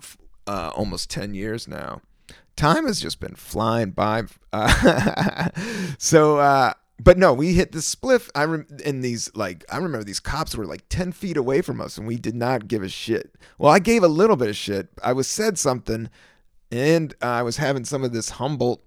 [0.46, 2.02] uh, almost 10 years now.
[2.56, 4.24] Time has just been flying by.
[4.54, 5.50] Uh,
[5.98, 8.30] so, uh, but no, we hit the spliff.
[8.34, 11.80] I rem- and these like I remember these cops were like ten feet away from
[11.80, 13.36] us, and we did not give a shit.
[13.58, 14.90] Well, I gave a little bit of shit.
[15.04, 16.10] I was said something,
[16.72, 18.82] and I was having some of this Humboldt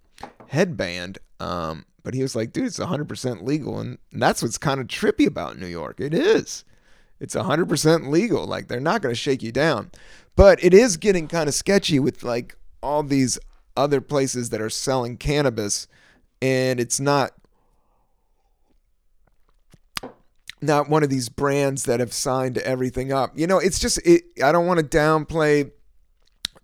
[0.49, 1.19] headband.
[1.39, 5.27] Um, but he was like, "Dude, it's 100% legal," and that's what's kind of trippy
[5.27, 6.01] about New York.
[6.01, 6.65] It is.
[7.21, 8.47] It's 100% legal.
[8.47, 9.91] Like they're not going to shake you down,
[10.35, 13.39] but it is getting kind of sketchy with like all these
[13.77, 15.87] other places that are selling cannabis,
[16.43, 17.33] and it's not
[20.63, 23.33] not one of these brands that have signed everything up.
[23.35, 25.71] You know, it's just it, I don't want to downplay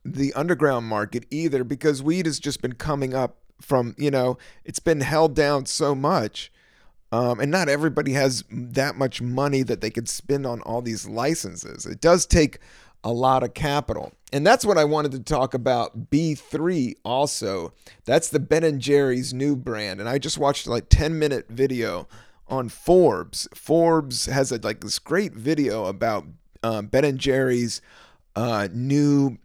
[0.04, 4.78] the underground market either because weed has just been coming up from, you know, it's
[4.78, 6.52] been held down so much.
[7.12, 11.06] Um, and not everybody has that much money that they could spend on all these
[11.06, 11.86] licenses.
[11.86, 12.58] It does take
[13.04, 14.12] a lot of capital.
[14.32, 17.72] And that's what I wanted to talk about B3 also.
[18.04, 20.00] That's the Ben and Jerry's new brand.
[20.00, 22.08] And I just watched like 10 minute video
[22.48, 23.48] on Forbes.
[23.54, 26.24] Forbes has a, like this great video about
[26.62, 27.80] uh, Ben and Jerry's
[28.34, 29.38] uh, new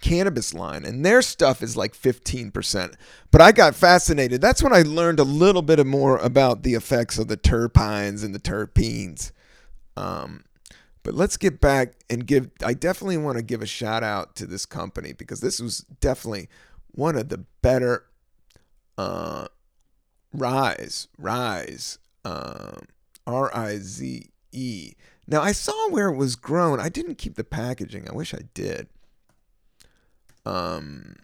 [0.00, 2.94] cannabis line, and their stuff is like 15%.
[3.30, 4.40] But I got fascinated.
[4.40, 8.34] That's when I learned a little bit more about the effects of the terpines and
[8.34, 9.32] the terpenes.
[9.96, 10.44] Um,
[11.02, 12.50] but let's get back and give.
[12.64, 16.48] I definitely want to give a shout out to this company because this was definitely
[16.92, 18.04] one of the better
[18.98, 19.46] uh,
[20.32, 22.86] Rize, Rize, um,
[23.26, 24.92] R I Z E.
[25.26, 26.80] Now I saw where it was grown.
[26.80, 28.08] I didn't keep the packaging.
[28.08, 28.88] I wish I did.
[30.44, 31.16] Um,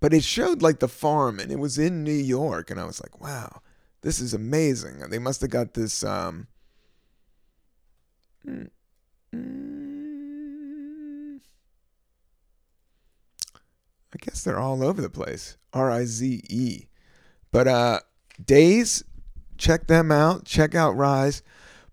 [0.00, 3.00] but it showed like the farm, and it was in New York, and I was
[3.00, 3.60] like, wow,
[4.02, 4.98] this is amazing.
[5.10, 6.02] They must have got this.
[6.02, 6.46] Um,
[8.46, 8.70] mm,
[9.34, 9.79] mm,
[14.12, 15.56] I guess they're all over the place.
[15.72, 16.86] R I Z E.
[17.52, 18.00] But uh
[18.44, 19.04] Dazed,
[19.58, 20.44] check them out.
[20.44, 21.42] Check out Rize.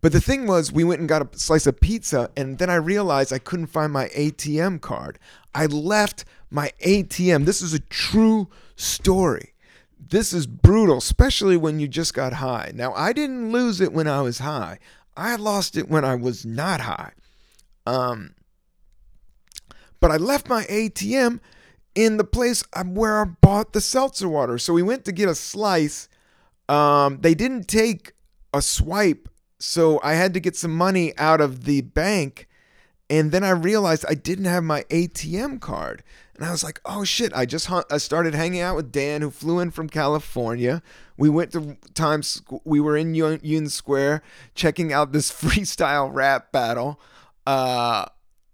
[0.02, 2.76] But the thing was, we went and got a slice of pizza, and then I
[2.76, 5.18] realized I couldn't find my ATM card.
[5.56, 7.46] I left my ATM.
[7.46, 9.54] This is a true story.
[10.00, 12.72] This is brutal, especially when you just got high.
[12.76, 14.78] Now, I didn't lose it when I was high.
[15.18, 17.14] I lost it when I was not high.
[17.88, 18.36] Um,
[20.00, 21.40] but I left my ATM
[21.98, 24.60] in the place where I bought the seltzer water.
[24.60, 26.08] So we went to get a slice.
[26.70, 28.14] Um, they didn't take
[28.54, 32.48] a swipe, so I had to get some money out of the bank.
[33.10, 36.04] And then I realized I didn't have my ATM card.
[36.36, 37.34] And I was like, oh shit.
[37.34, 40.84] I just I started hanging out with Dan, who flew in from California.
[41.18, 44.22] We went to Times, we were in Union Square
[44.54, 47.02] checking out this freestyle rap battle.
[47.48, 48.06] Uh,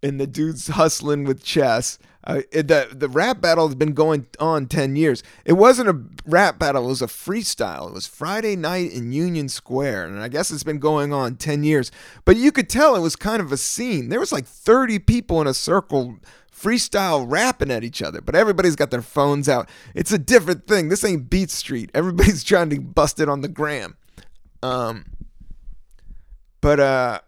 [0.01, 1.99] and the dude's hustling with chess.
[2.25, 5.23] Uh, it, the the rap battle has been going on ten years.
[5.43, 7.89] It wasn't a rap battle; it was a freestyle.
[7.89, 11.63] It was Friday night in Union Square, and I guess it's been going on ten
[11.63, 11.91] years.
[12.23, 14.07] But you could tell it was kind of a scene.
[14.07, 16.17] There was like thirty people in a circle
[16.53, 19.67] freestyle rapping at each other, but everybody's got their phones out.
[19.93, 20.87] It's a different thing.
[20.87, 21.91] This ain't Beat Street.
[21.93, 23.97] Everybody's trying to bust it on the gram.
[24.61, 25.05] Um,
[26.61, 27.19] but uh,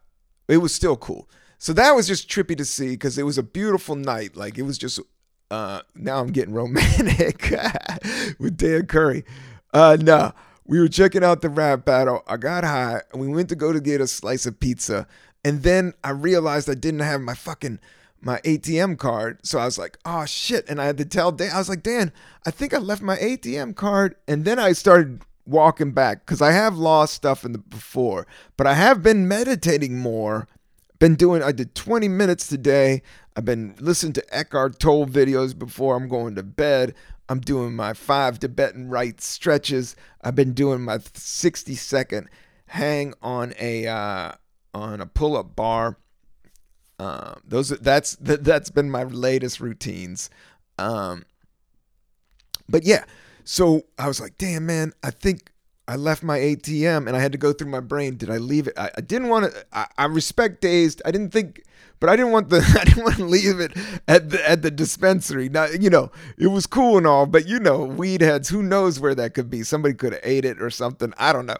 [0.47, 1.29] it was still cool.
[1.65, 4.35] So that was just trippy to see because it was a beautiful night.
[4.35, 4.99] Like it was just.
[5.49, 7.41] Uh, now I'm getting romantic
[8.39, 9.25] with Dan Curry.
[9.73, 10.31] Uh, no,
[10.63, 12.23] we were checking out the rap battle.
[12.27, 15.07] I got high, and we went to go to get a slice of pizza,
[15.43, 17.79] and then I realized I didn't have my fucking
[18.21, 19.39] my ATM card.
[19.43, 20.69] So I was like, oh shit.
[20.69, 22.13] And I had to tell Dan, I was like, Dan,
[22.45, 24.17] I think I left my ATM card.
[24.27, 28.67] And then I started walking back because I have lost stuff in the before, but
[28.67, 30.47] I have been meditating more
[30.99, 33.01] been doing, I did 20 minutes today.
[33.35, 36.95] I've been listening to Eckhart Tolle videos before I'm going to bed.
[37.27, 39.95] I'm doing my five Tibetan rite stretches.
[40.21, 42.29] I've been doing my 60 second
[42.67, 44.31] hang on a uh,
[44.73, 45.97] on a pull up bar.
[46.99, 50.29] Um, those that's that, that's been my latest routines.
[50.77, 51.25] Um,
[52.67, 53.05] but yeah,
[53.43, 55.51] so I was like, damn man, I think
[55.87, 58.17] I left my ATM and I had to go through my brain.
[58.17, 58.77] Did I leave it?
[58.77, 59.65] I, I didn't want to.
[59.71, 61.01] I, I, respect dazed.
[61.05, 61.63] I didn't think,
[61.99, 62.57] but I didn't want the.
[62.79, 65.47] I didn't want to leave it at the at the dispensary.
[65.49, 68.49] Now you know it was cool and all, but you know weed heads.
[68.49, 69.63] Who knows where that could be?
[69.63, 71.13] Somebody could have ate it or something.
[71.17, 71.57] I don't know.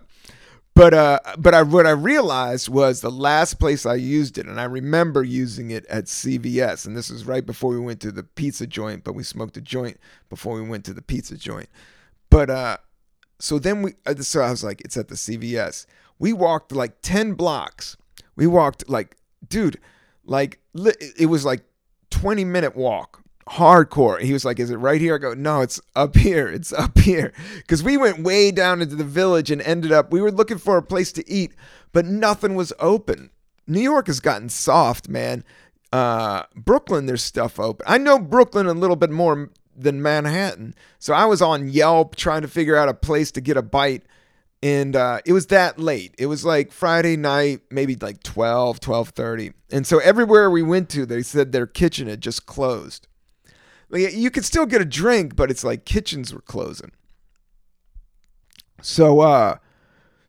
[0.73, 4.59] But uh, but I what I realized was the last place I used it, and
[4.59, 8.23] I remember using it at CVS, and this was right before we went to the
[8.23, 9.05] pizza joint.
[9.05, 11.69] But we smoked a joint before we went to the pizza joint.
[12.29, 12.77] But uh,
[13.39, 15.85] so then we uh, so I was like, it's at the CVS.
[16.19, 17.97] We walked like 10 blocks.
[18.35, 19.17] We walked like,
[19.47, 19.79] dude,
[20.25, 21.63] like it was like
[22.09, 23.21] 20 minute walk.
[23.47, 24.19] Hardcore.
[24.21, 25.15] He was like, Is it right here?
[25.15, 26.47] I go, No, it's up here.
[26.47, 27.31] It's up here.
[27.57, 30.77] Because we went way down into the village and ended up, we were looking for
[30.77, 31.53] a place to eat,
[31.91, 33.29] but nothing was open.
[33.67, 35.43] New York has gotten soft, man.
[35.91, 37.85] Uh, Brooklyn, there's stuff open.
[37.87, 40.75] I know Brooklyn a little bit more than Manhattan.
[40.99, 44.03] So I was on Yelp trying to figure out a place to get a bite.
[44.63, 46.15] And uh, it was that late.
[46.17, 49.53] It was like Friday night, maybe like 12, 12.30.
[49.71, 53.07] And so everywhere we went to, they said their kitchen had just closed.
[53.89, 56.91] Like, you could still get a drink, but it's like kitchens were closing.
[58.81, 59.57] So uh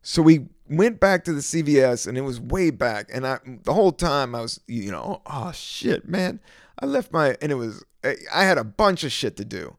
[0.02, 3.74] so we went back to the CVS and it was way back and I the
[3.74, 6.40] whole time I was you know oh, oh shit man
[6.78, 9.76] I left my and it was I had a bunch of shit to do.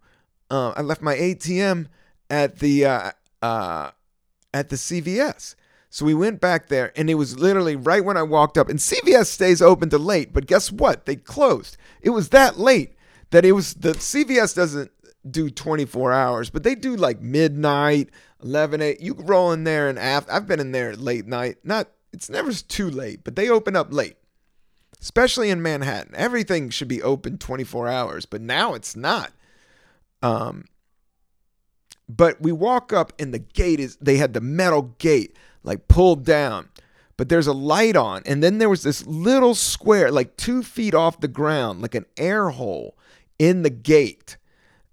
[0.50, 1.88] Uh, I left my ATM
[2.30, 3.92] at the uh, uh,
[4.54, 5.56] at the CVS.
[5.90, 8.70] So we went back there, and it was literally right when I walked up.
[8.70, 11.06] And CVS stays open to late, but guess what?
[11.06, 11.78] They closed.
[12.02, 12.96] It was that late
[13.30, 14.92] that it was the CVS doesn't
[15.30, 18.10] do 24 hours, but they do like midnight,
[18.44, 19.02] 11, 8.
[19.02, 20.32] You roll in there and after.
[20.32, 21.58] I've been in there late night.
[21.64, 24.18] Not, it's never too late, but they open up late,
[25.02, 26.14] especially in Manhattan.
[26.16, 29.32] Everything should be open 24 hours, but now it's not.
[30.22, 30.66] Um,
[32.10, 36.26] but we walk up and the gate is, they had the metal gate like pulled
[36.26, 36.70] down
[37.18, 38.22] but there's a light on.
[38.26, 42.06] And then there was this little square, like two feet off the ground, like an
[42.16, 42.96] air hole
[43.40, 44.38] in the gate.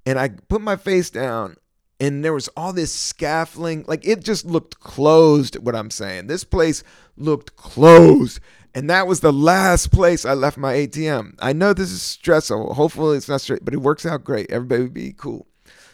[0.07, 1.57] And I put my face down,
[2.01, 3.85] and there was all this scaffolding.
[3.87, 6.27] Like it just looked closed, what I'm saying.
[6.27, 6.83] This place
[7.17, 8.41] looked closed.
[8.75, 11.37] And that was the last place I left my ATM.
[11.39, 12.75] I know this is stressful.
[12.75, 14.51] Hopefully it's not straight, but it works out great.
[14.51, 15.47] Everybody would be cool.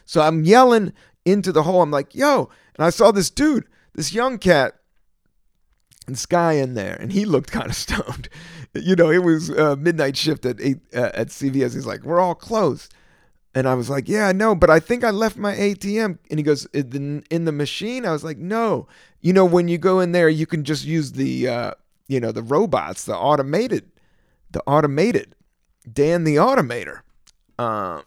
[0.06, 1.82] So I'm yelling into the hole.
[1.82, 2.48] I'm like, yo.
[2.76, 4.80] And I saw this dude, this young cat
[6.06, 8.28] and Sky in there, and he looked kind of stoned.
[8.74, 11.74] You know, it was uh, midnight shift at eight, uh, at CVS.
[11.74, 12.94] He's like, "We're all closed,"
[13.54, 16.38] and I was like, "Yeah, I know, but I think I left my ATM." And
[16.38, 18.86] he goes, "In, the, in the machine?" I was like, "No,
[19.20, 21.70] you know, when you go in there, you can just use the, uh,
[22.10, 23.90] you know, the robots, the automated,
[24.50, 25.34] the automated,
[25.90, 27.00] Dan the Automator."
[27.58, 28.02] Uh,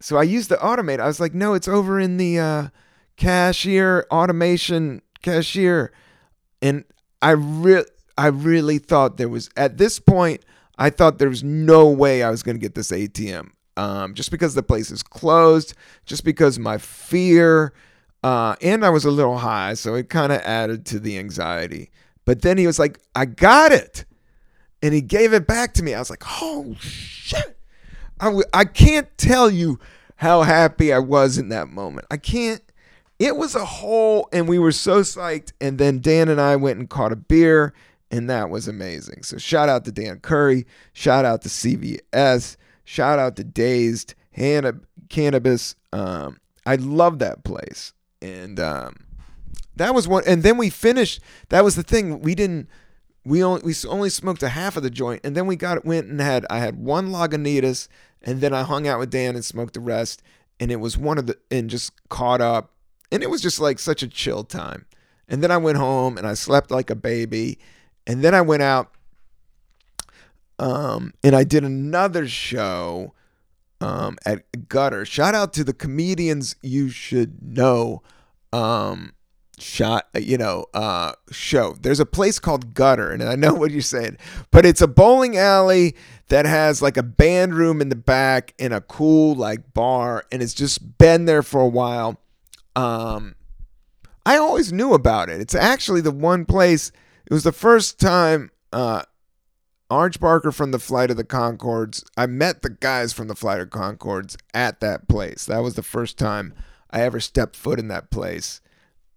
[0.00, 1.00] so I used the automator.
[1.00, 2.68] I was like, "No, it's over in the uh,
[3.16, 5.92] cashier automation cashier."
[6.62, 6.84] And
[7.22, 10.44] I really I really thought there was at this point
[10.78, 13.50] I thought there was no way I was going to get this ATM.
[13.76, 15.74] Um, just because the place is closed,
[16.06, 17.72] just because my fear,
[18.22, 21.90] uh, and I was a little high, so it kind of added to the anxiety.
[22.24, 24.04] But then he was like, "I got it,"
[24.82, 25.94] and he gave it back to me.
[25.94, 27.58] I was like, "Oh shit!"
[28.20, 29.78] I w- I can't tell you
[30.16, 32.06] how happy I was in that moment.
[32.10, 32.62] I can't
[33.18, 35.52] it was a whole, and we were so psyched.
[35.60, 37.72] And then Dan and I went and caught a beer,
[38.10, 39.22] and that was amazing.
[39.22, 44.74] So shout out to Dan Curry, shout out to CVS, shout out to Dazed Hannah,
[45.08, 45.76] Cannabis.
[45.92, 48.96] Um, I love that place, and um,
[49.76, 50.22] that was one.
[50.26, 51.20] And then we finished.
[51.48, 52.20] That was the thing.
[52.20, 52.68] We didn't.
[53.24, 56.06] We only we only smoked a half of the joint, and then we got went
[56.06, 57.88] and had I had one Lagunitas,
[58.22, 60.22] and then I hung out with Dan and smoked the rest,
[60.60, 62.74] and it was one of the and just caught up
[63.14, 64.86] and it was just like such a chill time.
[65.28, 67.60] And then I went home and I slept like a baby.
[68.08, 68.90] And then I went out
[70.58, 73.14] um, and I did another show
[73.80, 75.04] um, at Gutter.
[75.04, 78.02] Shout out to the comedians you should know.
[78.52, 79.12] Um,
[79.58, 83.80] shot you know uh show there's a place called gutter and i know what you're
[83.80, 84.16] saying
[84.50, 85.94] but it's a bowling alley
[86.28, 90.42] that has like a band room in the back and a cool like bar and
[90.42, 92.20] it's just been there for a while
[92.76, 93.34] um,
[94.26, 95.40] I always knew about it.
[95.40, 96.90] It's actually the one place.
[97.26, 99.02] It was the first time uh,
[99.90, 102.04] Arj Barker from the Flight of the Conchords.
[102.16, 105.46] I met the guys from the Flight of the Conchords at that place.
[105.46, 106.54] That was the first time
[106.90, 108.60] I ever stepped foot in that place.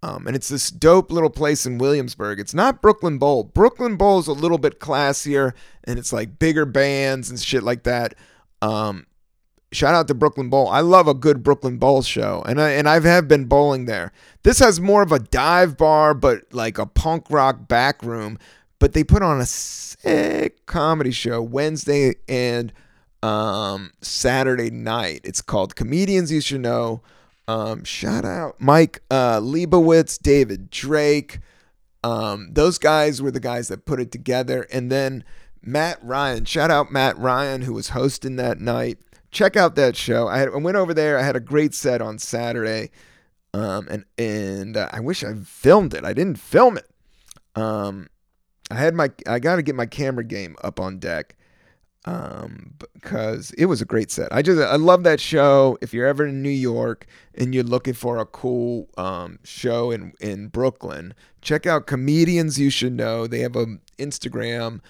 [0.02, 2.38] Um, and it's this dope little place in Williamsburg.
[2.38, 3.44] It's not Brooklyn Bowl.
[3.44, 7.82] Brooklyn Bowl is a little bit classier, and it's like bigger bands and shit like
[7.82, 8.14] that.
[8.62, 9.06] Um,
[9.72, 10.68] shout out to Brooklyn Bowl.
[10.68, 14.12] I love a good Brooklyn Bowl show, and I and I have been bowling there.
[14.44, 18.38] This has more of a dive bar, but like a punk rock back room.
[18.78, 22.72] But they put on a sick comedy show Wednesday and
[23.22, 25.22] um, Saturday night.
[25.24, 27.02] It's called Comedians You Should Know.
[27.48, 31.40] Um, shout out Mike uh, Lebovitz, David Drake.
[32.04, 35.24] Um, those guys were the guys that put it together, and then
[35.60, 36.44] Matt Ryan.
[36.44, 38.98] Shout out Matt Ryan, who was hosting that night
[39.30, 40.28] check out that show.
[40.28, 41.18] I, had, I went over there.
[41.18, 42.90] I had a great set on Saturday,
[43.54, 46.04] um, and and uh, I wish I filmed it.
[46.04, 46.88] I didn't film it.
[47.54, 48.08] Um,
[48.70, 51.36] I had my I got to get my camera game up on deck,
[52.08, 54.32] um, because it was a great set.
[54.32, 55.76] I just I love that show.
[55.82, 60.14] If you're ever in New York and you're looking for a cool um show in
[60.20, 63.26] in Brooklyn, check out comedians you should know.
[63.26, 63.66] They have a
[63.98, 64.80] Instagram.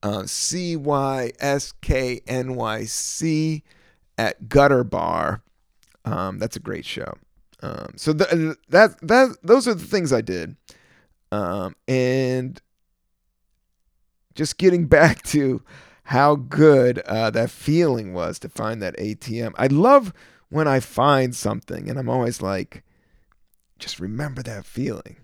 [0.00, 3.64] Uh, C Y S K N Y C
[4.16, 5.42] at Gutter Bar.
[6.04, 7.12] Um, that's a great show.
[7.60, 10.54] Um, so th- that that those are the things I did,
[11.32, 12.62] um, and
[14.36, 15.60] just getting back to
[16.08, 19.52] how good uh, that feeling was to find that ATM.
[19.58, 20.14] I love
[20.48, 22.82] when I find something, and I'm always like,
[23.78, 25.16] just remember that feeling.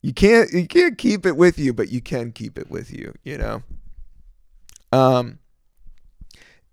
[0.00, 3.14] You can't you can't keep it with you, but you can keep it with you.
[3.22, 3.62] You know.
[4.90, 5.38] Um,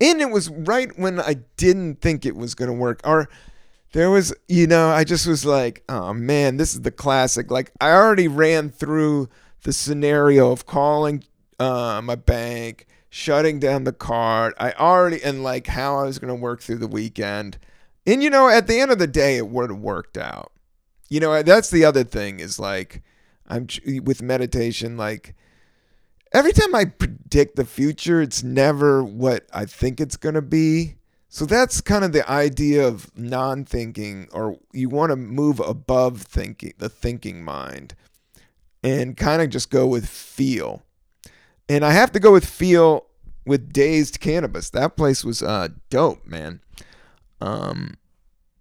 [0.01, 2.99] and it was right when I didn't think it was to work.
[3.03, 3.29] Or
[3.93, 7.51] there was, you know, I just was like, oh man, this is the classic.
[7.51, 9.29] Like I already ran through
[9.61, 11.23] the scenario of calling
[11.59, 14.53] uh, my bank, shutting down the card.
[14.59, 17.57] I already, and like how I was going to work through the weekend.
[18.05, 20.51] And you know, at the end of the day, it would have worked out.
[21.09, 23.01] You know, that's the other thing is like,
[23.47, 23.67] I'm
[24.03, 25.33] with meditation, like,
[26.31, 30.95] every time I predict the future, it's never what I think it's going to be.
[31.29, 36.21] So that's kind of the idea of non thinking, or you want to move above
[36.23, 37.95] thinking, the thinking mind,
[38.83, 40.83] and kind of just go with feel.
[41.69, 43.05] And I have to go with feel
[43.45, 44.71] with Dazed Cannabis.
[44.71, 46.61] That place was uh, dope, man.
[47.39, 47.95] Um,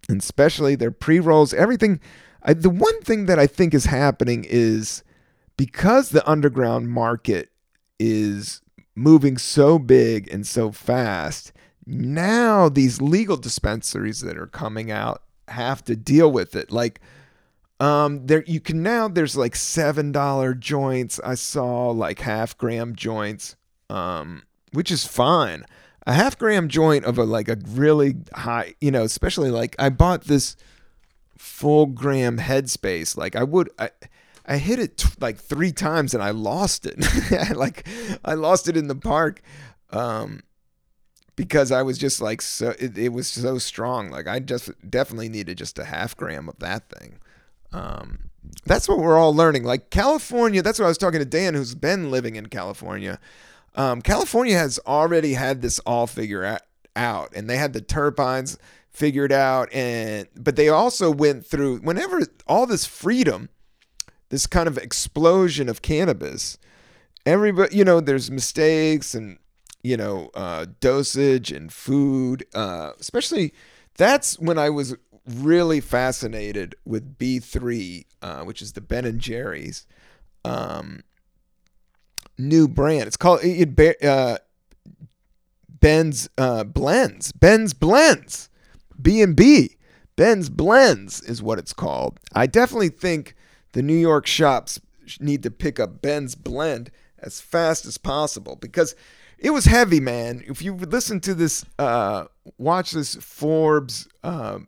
[0.07, 1.99] and especially their pre rolls, everything.
[2.43, 5.03] I, the one thing that I think is happening is
[5.57, 7.49] because the underground market
[7.99, 8.61] is
[8.95, 11.51] moving so big and so fast,
[11.85, 16.71] now these legal dispensaries that are coming out have to deal with it.
[16.71, 17.01] Like,
[17.79, 21.19] um, there you can now there's like seven dollar joints.
[21.23, 23.55] I saw like half gram joints,
[23.89, 25.65] um, which is fine.
[26.05, 29.89] A half gram joint of a like a really high, you know, especially like I
[29.89, 30.57] bought this
[31.37, 33.15] full gram headspace.
[33.15, 33.91] Like I would, I,
[34.45, 36.97] I hit it t- like three times and I lost it.
[37.55, 37.87] like
[38.25, 39.41] I lost it in the park.
[39.91, 40.43] Um,
[41.35, 44.09] because I was just like so it, it, was so strong.
[44.09, 47.19] Like I just definitely needed just a half gram of that thing.
[47.73, 48.29] Um,
[48.65, 49.63] that's what we're all learning.
[49.63, 53.19] Like California, that's what I was talking to Dan, who's been living in California.
[53.75, 56.59] Um, California has already had this all figured
[56.95, 58.57] out, and they had the terpenes
[58.89, 63.49] figured out, and but they also went through whenever all this freedom
[64.29, 66.57] this kind of explosion of cannabis.
[67.25, 69.37] Everybody, you know, there's mistakes and
[69.83, 72.45] you know uh, dosage and food.
[72.53, 73.53] Uh, especially,
[73.97, 74.95] that's when I was
[75.25, 79.85] really fascinated with B3, uh, which is the Ben and Jerry's
[80.45, 81.03] um,
[82.37, 83.07] new brand.
[83.07, 84.37] It's called it, uh,
[85.69, 87.31] Ben's uh, Blends.
[87.31, 88.49] Ben's Blends.
[89.01, 89.77] B and B.
[90.15, 92.19] Ben's Blends is what it's called.
[92.33, 93.35] I definitely think
[93.71, 94.81] the New York shops
[95.19, 98.95] need to pick up Ben's blend as fast as possible because
[99.37, 100.43] it was heavy, man.
[100.45, 102.25] If you listen to this, uh,
[102.57, 104.59] watch this Forbes uh,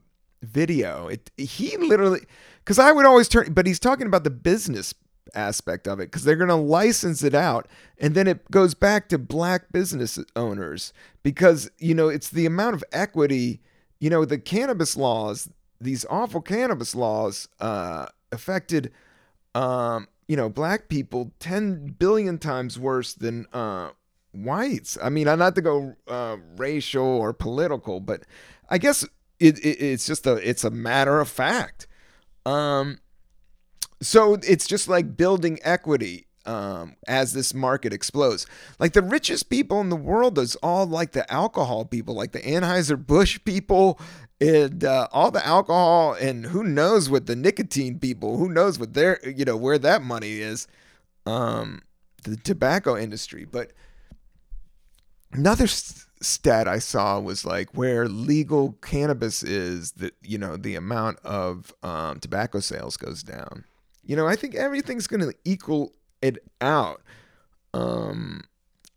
[0.42, 2.22] video, it he literally,
[2.60, 4.94] because I would always turn, but he's talking about the business
[5.36, 7.68] aspect of it because they're going to license it out
[8.00, 10.92] and then it goes back to black business owners
[11.24, 13.62] because you know it's the amount of equity
[14.00, 15.48] you know the cannabis laws
[15.82, 18.92] these awful cannabis laws uh, affected,
[19.56, 23.90] um, you know, black people 10 billion times worse than uh,
[24.32, 24.98] whites.
[25.02, 28.24] I mean, i'm not to go uh, racial or political, but
[28.70, 29.06] I guess
[29.42, 31.88] it, it, it's just a it's a matter of fact.
[32.46, 33.00] Um,
[34.02, 38.46] so it's just like building equity um, as this market explodes.
[38.80, 42.40] Like the richest people in the world is all like the alcohol people, like the
[42.40, 44.00] Anheuser Busch people,
[44.40, 48.94] and uh, all the alcohol, and who knows what the nicotine people, who knows what
[48.94, 50.68] their, you know, where that money is,
[51.28, 51.84] um,
[52.24, 53.46] the tobacco industry.
[53.46, 53.72] But
[55.32, 55.68] another
[56.22, 61.74] stat I saw was like where legal cannabis is, that you know, the amount of
[61.84, 63.66] um, tobacco sales goes down.
[64.04, 67.02] You know, I think everything's going to equal it out
[67.74, 68.42] um,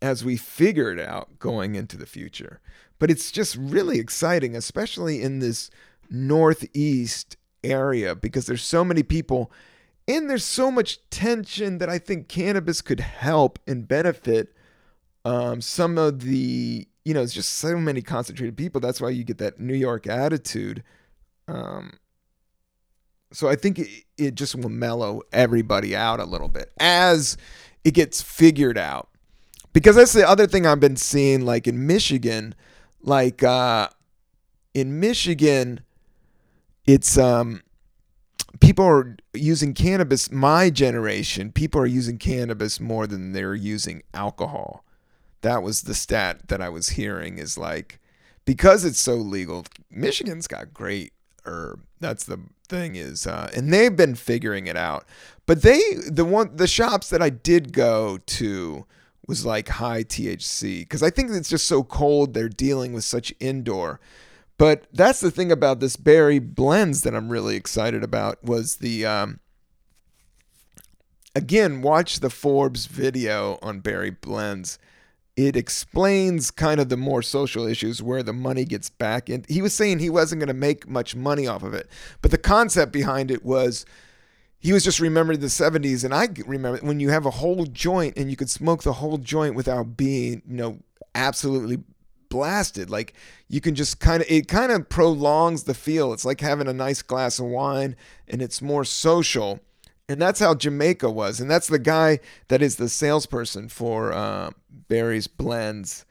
[0.01, 2.59] as we figure it out going into the future.
[2.97, 5.69] But it's just really exciting, especially in this
[6.09, 9.51] Northeast area, because there's so many people
[10.07, 14.54] and there's so much tension that I think cannabis could help and benefit
[15.25, 18.79] um, some of the, you know, it's just so many concentrated people.
[18.79, 20.83] That's why you get that New York attitude.
[21.47, 21.97] Um,
[23.33, 27.37] so I think it, it just will mellow everybody out a little bit as
[27.83, 29.09] it gets figured out.
[29.73, 32.55] Because that's the other thing I've been seeing, like in Michigan,
[33.01, 33.89] like uh,
[34.73, 35.81] in Michigan,
[36.85, 37.61] it's um,
[38.61, 40.31] people are using cannabis.
[40.31, 44.84] My generation, people are using cannabis more than they're using alcohol.
[45.45, 47.37] That was the stat that I was hearing.
[47.37, 47.99] Is like
[48.45, 51.13] because it's so legal, Michigan's got great
[51.45, 51.83] herb.
[51.99, 55.05] That's the thing is, uh, and they've been figuring it out.
[55.45, 58.87] But they, the one, the shops that I did go to
[59.27, 62.33] was like high THC because I think it's just so cold.
[62.33, 63.99] They're dealing with such indoor.
[64.57, 69.05] But that's the thing about this berry blends that I'm really excited about was the
[69.05, 69.41] um,
[71.35, 74.79] again watch the Forbes video on berry blends
[75.35, 79.45] it explains kind of the more social issues where the money gets back in.
[79.49, 81.89] He was saying he wasn't going to make much money off of it,
[82.21, 83.85] but the concept behind it was
[84.59, 88.17] he was just remembering the 70s and I remember when you have a whole joint
[88.17, 90.79] and you could smoke the whole joint without being, you know,
[91.13, 91.83] absolutely
[92.29, 92.89] blasted.
[92.89, 93.13] Like
[93.49, 96.13] you can just kind of it kind of prolongs the feel.
[96.13, 97.95] It's like having a nice glass of wine
[98.27, 99.59] and it's more social.
[100.07, 101.39] And that's how Jamaica was.
[101.39, 106.05] And that's the guy that is the salesperson for uh, Barry's Blends.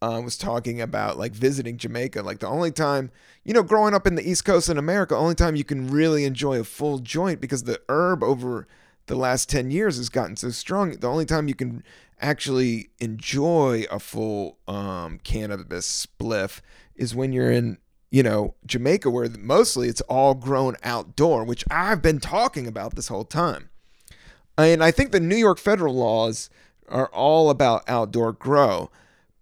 [0.00, 2.22] Uh, was talking about like visiting Jamaica.
[2.22, 3.10] Like the only time,
[3.42, 6.24] you know, growing up in the East Coast in America, only time you can really
[6.24, 8.68] enjoy a full joint because the herb over
[9.08, 10.92] the last 10 years has gotten so strong.
[10.92, 11.82] The only time you can
[12.20, 16.60] actually enjoy a full um, cannabis spliff
[16.94, 17.78] is when you're in,
[18.10, 23.08] you know, Jamaica, where mostly it's all grown outdoor, which I've been talking about this
[23.08, 23.68] whole time.
[24.56, 26.50] And I think the New York federal laws
[26.88, 28.90] are all about outdoor grow.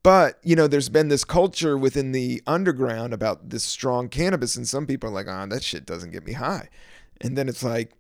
[0.03, 4.67] But, you know, there's been this culture within the underground about this strong cannabis, and
[4.67, 6.69] some people are like, oh, that shit doesn't get me high.
[7.21, 7.93] And then it's like,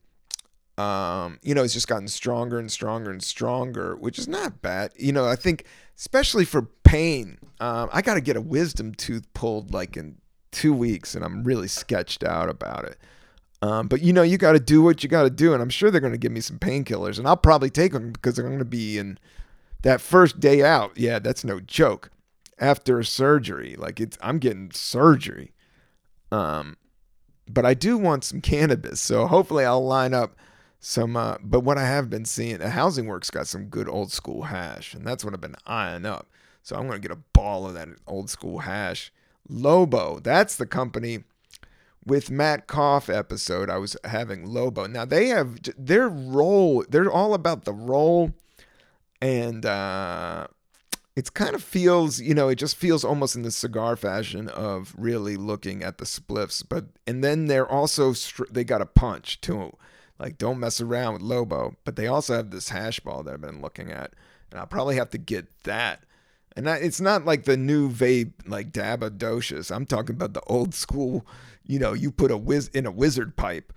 [0.78, 4.92] um, you know, it's just gotten stronger and stronger and stronger, which is not bad.
[4.96, 5.64] You know, I think
[5.96, 10.18] especially for pain, um, I got to get a wisdom tooth pulled like in
[10.52, 12.98] two weeks, and I'm really sketched out about it.
[13.62, 15.70] Um, but you know, you got to do what you got to do, and I'm
[15.70, 18.46] sure they're going to give me some painkillers, and I'll probably take them because they're
[18.46, 19.18] going to be in
[19.82, 20.92] that first day out.
[20.96, 22.10] Yeah, that's no joke.
[22.58, 25.52] After a surgery, like it's, I'm getting surgery.
[26.32, 26.76] Um,
[27.48, 30.36] but I do want some cannabis, so hopefully I'll line up
[30.78, 34.12] some uh, but what I have been seeing, the Housing Works got some good old
[34.12, 36.28] school hash, and that's what I've been eyeing up.
[36.62, 39.12] So I'm gonna get a ball of that old school hash.
[39.48, 41.24] Lobo, that's the company
[42.04, 43.68] with Matt Koff episode.
[43.68, 44.86] I was having Lobo.
[44.86, 46.84] Now they have their roll.
[46.88, 48.32] They're all about the roll,
[49.20, 50.46] and uh,
[51.16, 54.94] it kind of feels, you know, it just feels almost in the cigar fashion of
[54.96, 56.62] really looking at the spliffs.
[56.66, 58.14] But and then they're also
[58.50, 59.72] they got a punch too.
[60.18, 61.76] Like, don't mess around with Lobo.
[61.84, 64.12] But they also have this hash ball that I've been looking at,
[64.50, 66.04] and I'll probably have to get that.
[66.56, 70.74] And that, it's not like the new vape, like Dabba I'm talking about the old
[70.74, 71.26] school.
[71.64, 73.72] You know, you put a whiz in a wizard pipe.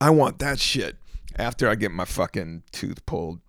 [0.00, 0.96] I want that shit
[1.36, 3.40] after I get my fucking tooth pulled.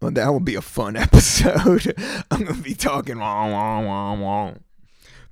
[0.00, 1.94] Well, that will be a fun episode.
[2.30, 4.54] I'm gonna be talking wah, wah, wah, wah.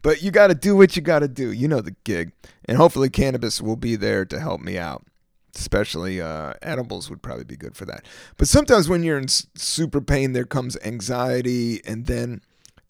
[0.03, 1.53] But you got to do what you got to do.
[1.53, 2.33] You know the gig.
[2.65, 5.07] And hopefully, cannabis will be there to help me out.
[5.55, 8.05] Especially uh, edibles would probably be good for that.
[8.39, 12.41] But sometimes when you're in super pain, there comes anxiety, and then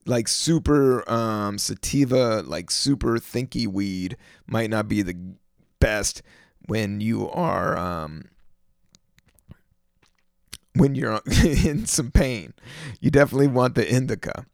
[0.07, 5.17] like super um, sativa, like super thinky weed might not be the
[5.81, 6.23] best
[6.67, 8.25] when you are um,
[10.75, 12.55] when you're in some pain.
[13.01, 14.47] You definitely want the indica.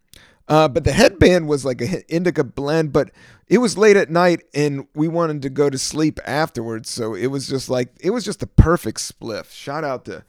[0.49, 3.11] Uh, but the headband was like a indica blend, but
[3.49, 6.89] it was late at night and we wanted to go to sleep afterwards.
[6.89, 9.51] So it was just like, it was just a perfect spliff.
[9.53, 10.25] Shout out to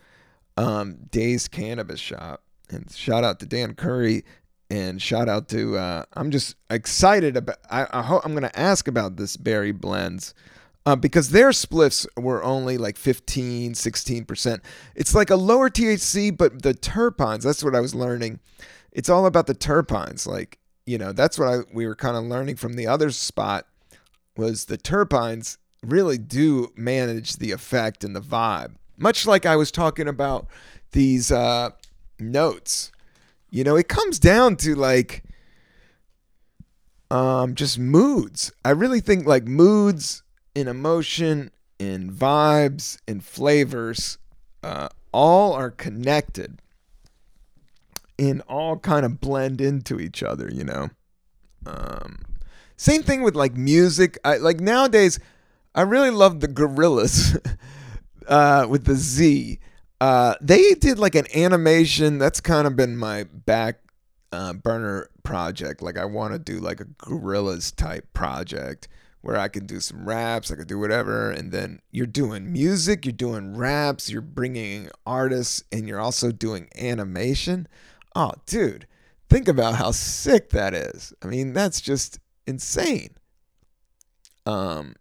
[0.57, 4.25] um, Dazed Cannabis Shop and shout out to Dan Curry
[4.69, 8.59] and shout out to, uh, I'm just excited about, I, I hope I'm going to
[8.59, 10.33] ask about this Berry Blends.
[10.85, 14.61] Uh, because their spliffs were only like 15, 16%.
[14.95, 18.39] It's like a lower THC, but the terpenes, that's what I was learning
[18.91, 20.27] it's all about the terpenes.
[20.27, 23.65] Like, you know, that's what I we were kind of learning from the other spot
[24.35, 28.75] was the terpenes really do manage the effect and the vibe.
[28.97, 30.47] Much like I was talking about
[30.91, 31.69] these uh,
[32.19, 32.91] notes.
[33.49, 35.23] You know, it comes down to like
[37.11, 38.51] um just moods.
[38.63, 40.23] I really think like moods
[40.55, 44.17] and emotion and vibes and flavors
[44.63, 46.61] uh, all are connected
[48.19, 50.89] and all kind of blend into each other, you know.
[51.65, 52.25] Um,
[52.75, 54.17] same thing with like music.
[54.23, 55.19] I like nowadays.
[55.73, 57.39] I really love the Gorillaz
[58.27, 59.59] uh, with the Z.
[60.01, 62.17] Uh, they did like an animation.
[62.17, 63.79] That's kind of been my back
[64.31, 65.81] uh, burner project.
[65.81, 68.87] Like I want to do like a Gorillaz type project
[69.21, 73.05] where I can do some raps, I could do whatever, and then you're doing music,
[73.05, 77.67] you're doing raps, you're bringing artists, and you're also doing animation.
[78.15, 78.87] Oh, dude,
[79.29, 81.13] think about how sick that is.
[81.23, 83.09] I mean, that's just insane.
[84.45, 84.95] Um,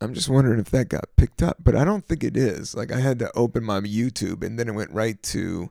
[0.00, 2.74] I'm just wondering if that got picked up, but I don't think it is.
[2.74, 5.70] Like, I had to open my YouTube and then it went right to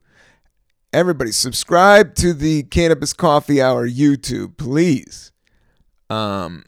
[0.94, 5.32] everybody subscribe to the Cannabis Coffee Hour YouTube, please.
[6.10, 6.66] Um,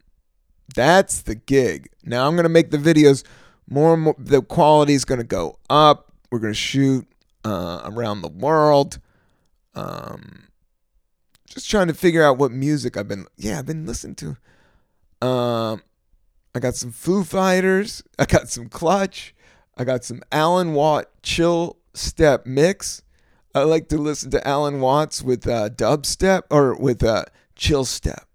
[0.76, 1.90] that's the gig.
[2.04, 3.24] Now I'm gonna make the videos
[3.70, 4.16] more and more.
[4.18, 6.11] The quality is gonna go up.
[6.32, 7.08] We're to shoot
[7.44, 9.00] uh, around the world.
[9.76, 10.48] Um,
[11.46, 13.26] just trying to figure out what music I've been.
[13.38, 15.28] Yeah, I've been listening to.
[15.28, 15.84] Um,
[16.56, 18.04] I got some Foo Fighters.
[18.18, 19.36] I got some Clutch.
[19.78, 23.04] I got some Alan Watt chill step mix.
[23.54, 27.26] I like to listen to Alan Watts with uh, dubstep or with uh,
[27.56, 28.26] chill step,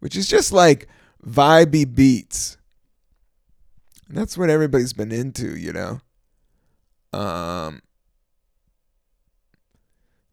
[0.00, 0.88] which is just like
[1.24, 2.56] vibey beats.
[4.08, 6.00] And that's what everybody's been into, you know.
[7.12, 7.82] Um,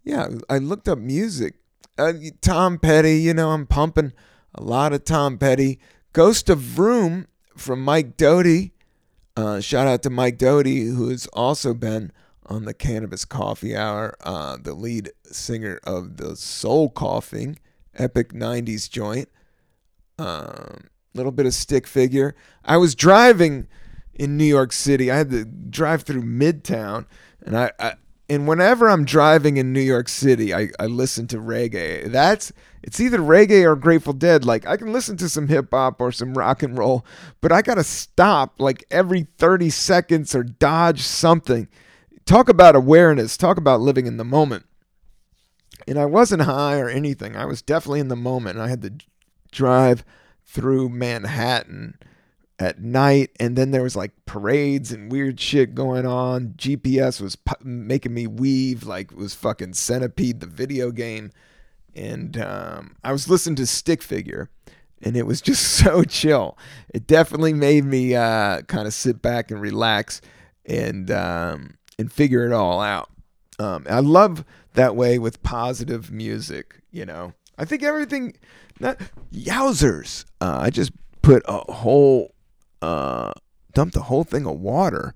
[0.04, 1.56] yeah, I looked up music.
[1.98, 4.14] Uh, Tom Petty, you know, I'm pumping
[4.56, 5.80] a lot of Tom Petty.
[6.14, 8.74] Ghost of Room from Mike Doughty.
[9.36, 12.12] Uh, shout out to Mike Doughty, who has also been
[12.46, 17.60] on the Cannabis Coffee Hour, uh, the lead singer of the Soul Coughing,
[17.96, 19.30] epic 90s joint.
[20.18, 22.36] A um, little bit of stick figure.
[22.66, 23.68] I was driving
[24.20, 25.10] in New York City.
[25.10, 27.06] I had to drive through Midtown,
[27.42, 27.94] and I, I
[28.30, 32.12] and whenever I'm driving in New York City, I, I listen to reggae.
[32.12, 32.52] That's
[32.84, 34.46] it's either reggae or Grateful Dead.
[34.46, 37.06] Like I can listen to some hip hop or some rock and roll,
[37.42, 41.68] but I gotta stop like every 30 seconds or dodge something.
[42.26, 43.38] Talk about awareness.
[43.38, 44.66] Talk about living in the moment.
[45.88, 47.36] And I wasn't high or anything.
[47.36, 48.58] I was definitely in the moment.
[48.58, 48.94] And I had to
[49.52, 50.04] drive
[50.46, 51.98] through Manhattan
[52.60, 56.50] at night and then there was like parades and weird shit going on.
[56.58, 61.32] Gps was pu- making me weave like it was fucking centipede the video game.
[61.96, 64.50] And um, i was listening to stick figure
[65.02, 66.58] and it was just so chill.
[66.94, 70.22] It definitely made me uh, kind of sit back and relax
[70.66, 73.10] and um, and figure it all out.
[73.58, 77.34] Um, i love that way with positive music you know?
[77.58, 78.36] I think everything
[78.80, 79.00] not
[79.34, 80.26] yowzers!
[80.40, 80.92] Uh, i just
[81.22, 82.34] put a whole
[82.82, 83.34] uh,
[83.74, 85.14] dumped a whole thing of water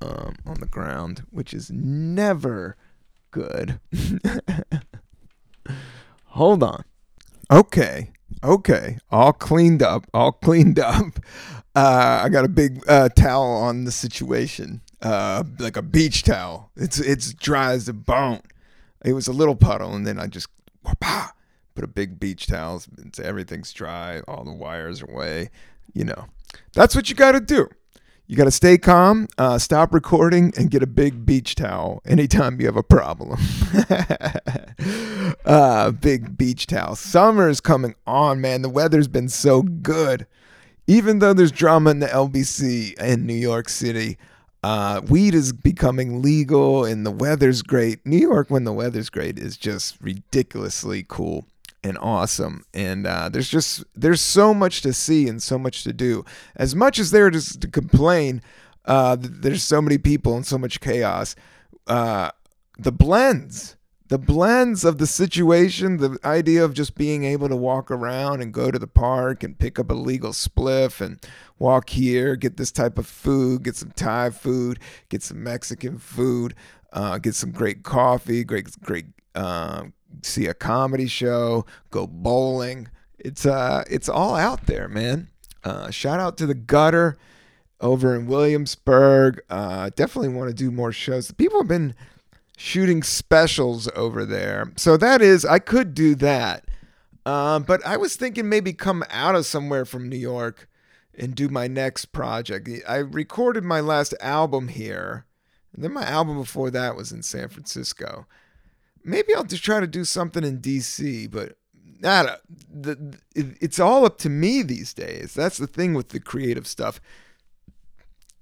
[0.00, 2.76] um, on the ground, which is never
[3.30, 3.80] good.
[6.26, 6.84] Hold on.
[7.50, 8.12] Okay.
[8.42, 8.98] Okay.
[9.10, 10.06] All cleaned up.
[10.14, 11.18] All cleaned up.
[11.74, 16.70] Uh, I got a big uh, towel on the situation, uh, like a beach towel.
[16.76, 18.42] It's it's dry as a bone.
[19.04, 20.48] It was a little puddle, and then I just
[20.84, 22.80] put a big beach towel.
[22.80, 24.20] So everything's dry.
[24.28, 25.50] All the wires are away.
[25.94, 26.26] You know,
[26.74, 27.68] that's what you got to do.
[28.26, 32.60] You got to stay calm, uh, stop recording, and get a big beach towel anytime
[32.60, 33.38] you have a problem.
[35.44, 36.96] uh, big beach towel.
[36.96, 38.62] Summer is coming on, man.
[38.62, 40.26] The weather's been so good.
[40.86, 44.16] Even though there's drama in the LBC in New York City,
[44.62, 48.06] uh, weed is becoming legal and the weather's great.
[48.06, 51.44] New York, when the weather's great, is just ridiculously cool
[51.84, 52.64] and awesome.
[52.72, 56.24] And uh, there's just there's so much to see and so much to do.
[56.56, 58.42] As much as there is to complain,
[58.84, 61.34] uh, there's so many people and so much chaos.
[61.86, 62.30] Uh,
[62.78, 63.76] the blends,
[64.08, 68.52] the blends of the situation, the idea of just being able to walk around and
[68.52, 71.24] go to the park and pick up a legal spliff and
[71.58, 74.78] walk here, get this type of food, get some Thai food,
[75.08, 76.54] get some Mexican food,
[76.92, 79.84] uh, get some great coffee, great great uh,
[80.22, 82.88] see a comedy show, go bowling.
[83.18, 85.28] It's uh it's all out there, man.
[85.64, 87.16] Uh, shout out to the gutter
[87.80, 89.40] over in Williamsburg.
[89.48, 91.30] Uh, definitely want to do more shows.
[91.32, 91.94] People have been
[92.56, 94.72] shooting specials over there.
[94.76, 96.64] So that is I could do that.
[97.24, 100.68] Uh, but I was thinking maybe come out of somewhere from New York
[101.14, 102.68] and do my next project.
[102.88, 105.26] I recorded my last album here.
[105.74, 108.26] And then my album before that was in San Francisco
[109.04, 111.56] maybe I'll just try to do something in DC, but
[112.00, 112.40] not
[112.70, 115.34] the, it's all up to me these days.
[115.34, 117.00] That's the thing with the creative stuff.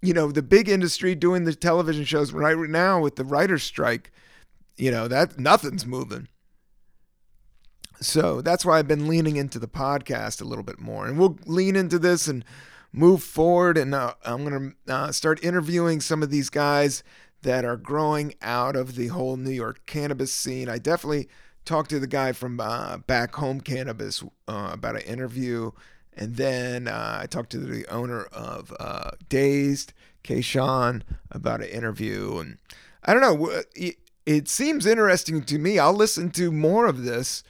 [0.03, 4.13] You know, the big industry doing the television shows right now with the writer's strike,
[4.79, 6.29] you know, that nothing's moving.
[8.01, 11.07] So that's why I've been leaning into the podcast a little bit more.
[11.07, 12.45] And we'll lean into this and
[12.93, 13.77] move forward.
[13.77, 17.03] And uh, I'm going to uh, start interviewing some of these guys
[17.43, 20.69] that are growing out of the whole New York cannabis scene.
[20.69, 21.29] I definitely
[21.65, 25.71] talked to the guy from uh, Back Home Cannabis uh, about an interview.
[26.15, 29.93] And then uh, I talked to the owner of uh, Dazed,
[30.25, 32.39] Kayshawn, about an interview.
[32.39, 32.59] And
[33.05, 35.79] I don't know, it, it seems interesting to me.
[35.79, 37.43] I'll listen to more of this,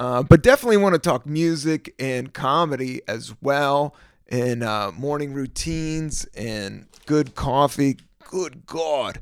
[0.00, 3.94] uh, but definitely want to talk music and comedy as well,
[4.28, 7.98] and uh, morning routines and good coffee.
[8.30, 9.20] Good God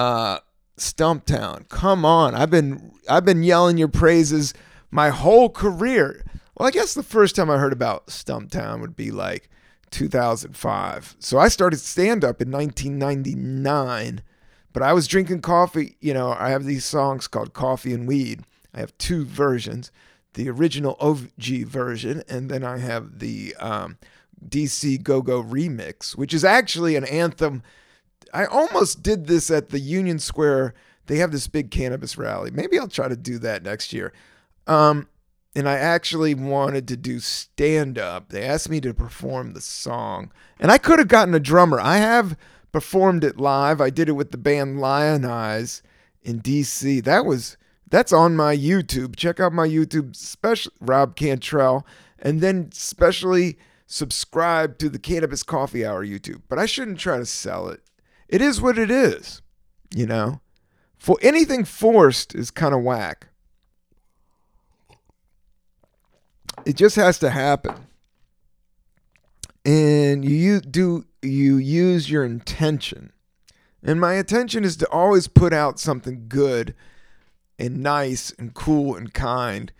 [0.00, 0.40] uh,
[0.78, 1.68] Stumptown.
[1.68, 4.54] Come on, I've been I've been yelling your praises
[4.90, 6.24] my whole career.
[6.56, 9.50] Well, I guess the first time I heard about Stumptown would be like
[9.90, 11.16] 2005.
[11.18, 14.22] So I started stand up in 1999,
[14.72, 15.96] but I was drinking coffee.
[16.00, 18.44] You know, I have these songs called Coffee and Weed.
[18.72, 19.90] I have two versions
[20.34, 23.98] the original OG version, and then I have the um,
[24.48, 27.64] DC Go Go remix, which is actually an anthem
[28.32, 30.74] I almost did this at the Union Square.
[31.06, 32.50] They have this big cannabis rally.
[32.50, 34.12] Maybe I'll try to do that next year.
[34.66, 35.08] Um,
[35.54, 38.28] and I actually wanted to do stand up.
[38.28, 41.80] They asked me to perform the song, and I could have gotten a drummer.
[41.80, 42.36] I have
[42.72, 43.80] performed it live.
[43.80, 45.82] I did it with the band Lionize
[46.22, 47.02] in DC.
[47.02, 47.56] That was
[47.88, 49.16] that's on my YouTube.
[49.16, 51.84] Check out my YouTube, special Rob Cantrell,
[52.20, 56.42] and then specially subscribe to the Cannabis Coffee Hour YouTube.
[56.48, 57.82] But I shouldn't try to sell it.
[58.30, 59.42] It is what it is,
[59.92, 60.40] you know.
[60.96, 63.26] For anything forced is kind of whack.
[66.64, 67.74] It just has to happen.
[69.64, 73.12] And you do you use your intention.
[73.82, 76.74] And my intention is to always put out something good
[77.58, 79.72] and nice and cool and kind.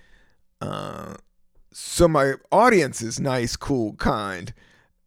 [0.60, 1.14] Uh,
[1.72, 4.52] so my audience is nice, cool, kind.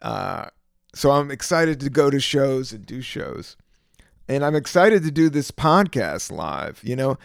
[0.01, 0.47] Uh,
[0.93, 3.57] so I'm excited to go to shows and do shows.
[4.27, 6.79] And I'm excited to do this podcast live.
[6.83, 7.17] You know,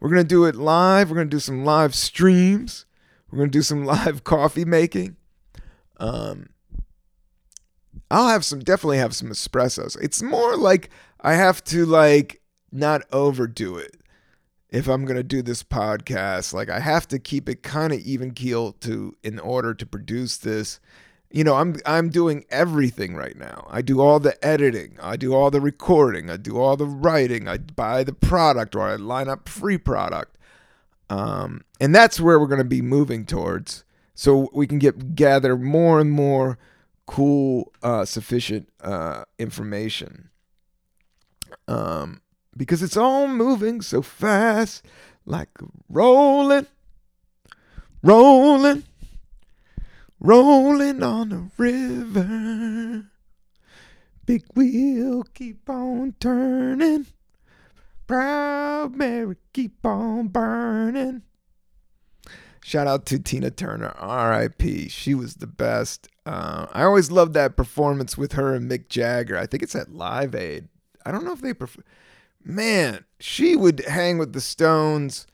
[0.00, 1.10] we're going to do it live.
[1.10, 2.86] We're going to do some live streams.
[3.30, 5.16] We're going to do some live coffee making.
[5.98, 6.48] Um,
[8.10, 10.00] I'll have some, definitely have some espressos.
[10.02, 10.90] It's more like
[11.20, 12.40] I have to like
[12.72, 13.96] not overdo it
[14.70, 16.52] if I'm going to do this podcast.
[16.52, 20.38] Like I have to keep it kind of even keel to in order to produce
[20.38, 20.80] this.
[21.30, 23.66] You know, I'm I'm doing everything right now.
[23.70, 27.46] I do all the editing, I do all the recording, I do all the writing,
[27.46, 30.36] I buy the product or I line up free product.
[31.08, 35.56] Um, and that's where we're going to be moving towards so we can get gather
[35.56, 36.58] more and more
[37.06, 40.30] cool uh, sufficient uh, information.
[41.68, 42.22] Um
[42.56, 44.84] because it's all moving so fast,
[45.24, 45.48] like
[45.88, 46.66] rolling,
[48.02, 48.84] rolling,
[50.20, 53.06] rolling on the river.
[54.26, 57.06] Big wheel keep on turning.
[58.06, 61.22] Proud Mary keep on burning.
[62.62, 64.88] Shout out to Tina Turner, R.I.P.
[64.88, 66.08] She was the best.
[66.26, 69.36] Uh, I always loved that performance with her and Mick Jagger.
[69.36, 70.68] I think it's at Live Aid.
[71.06, 71.82] I don't know if they prefer
[72.44, 75.26] man, she would hang with the Stones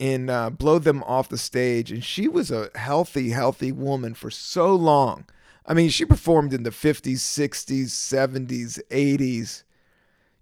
[0.00, 1.92] and uh, blow them off the stage.
[1.92, 5.24] And she was a healthy, healthy woman for so long.
[5.64, 9.62] I mean, she performed in the 50s, 60s, 70s, 80s.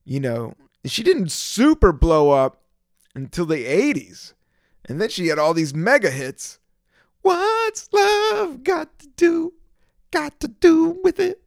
[0.05, 2.63] You know, she didn't super blow up
[3.15, 4.33] until the 80s.
[4.87, 6.59] And then she had all these mega hits.
[7.23, 9.53] What's love got to do?
[10.11, 11.43] Got to do with it?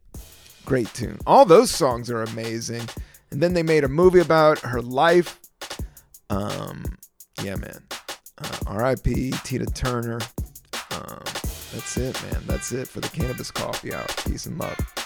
[0.64, 1.18] Great tune.
[1.26, 2.88] All those songs are amazing.
[3.30, 5.40] And then they made a movie about her life.
[6.30, 6.96] Um,
[7.42, 7.82] yeah, man.
[8.38, 9.32] Uh, R.I.P.
[9.44, 10.20] Tina Turner.
[10.90, 11.20] Um,
[11.72, 12.42] that's it, man.
[12.46, 14.06] That's it for the Cannabis Coffee Hour.
[14.24, 15.03] Peace and love.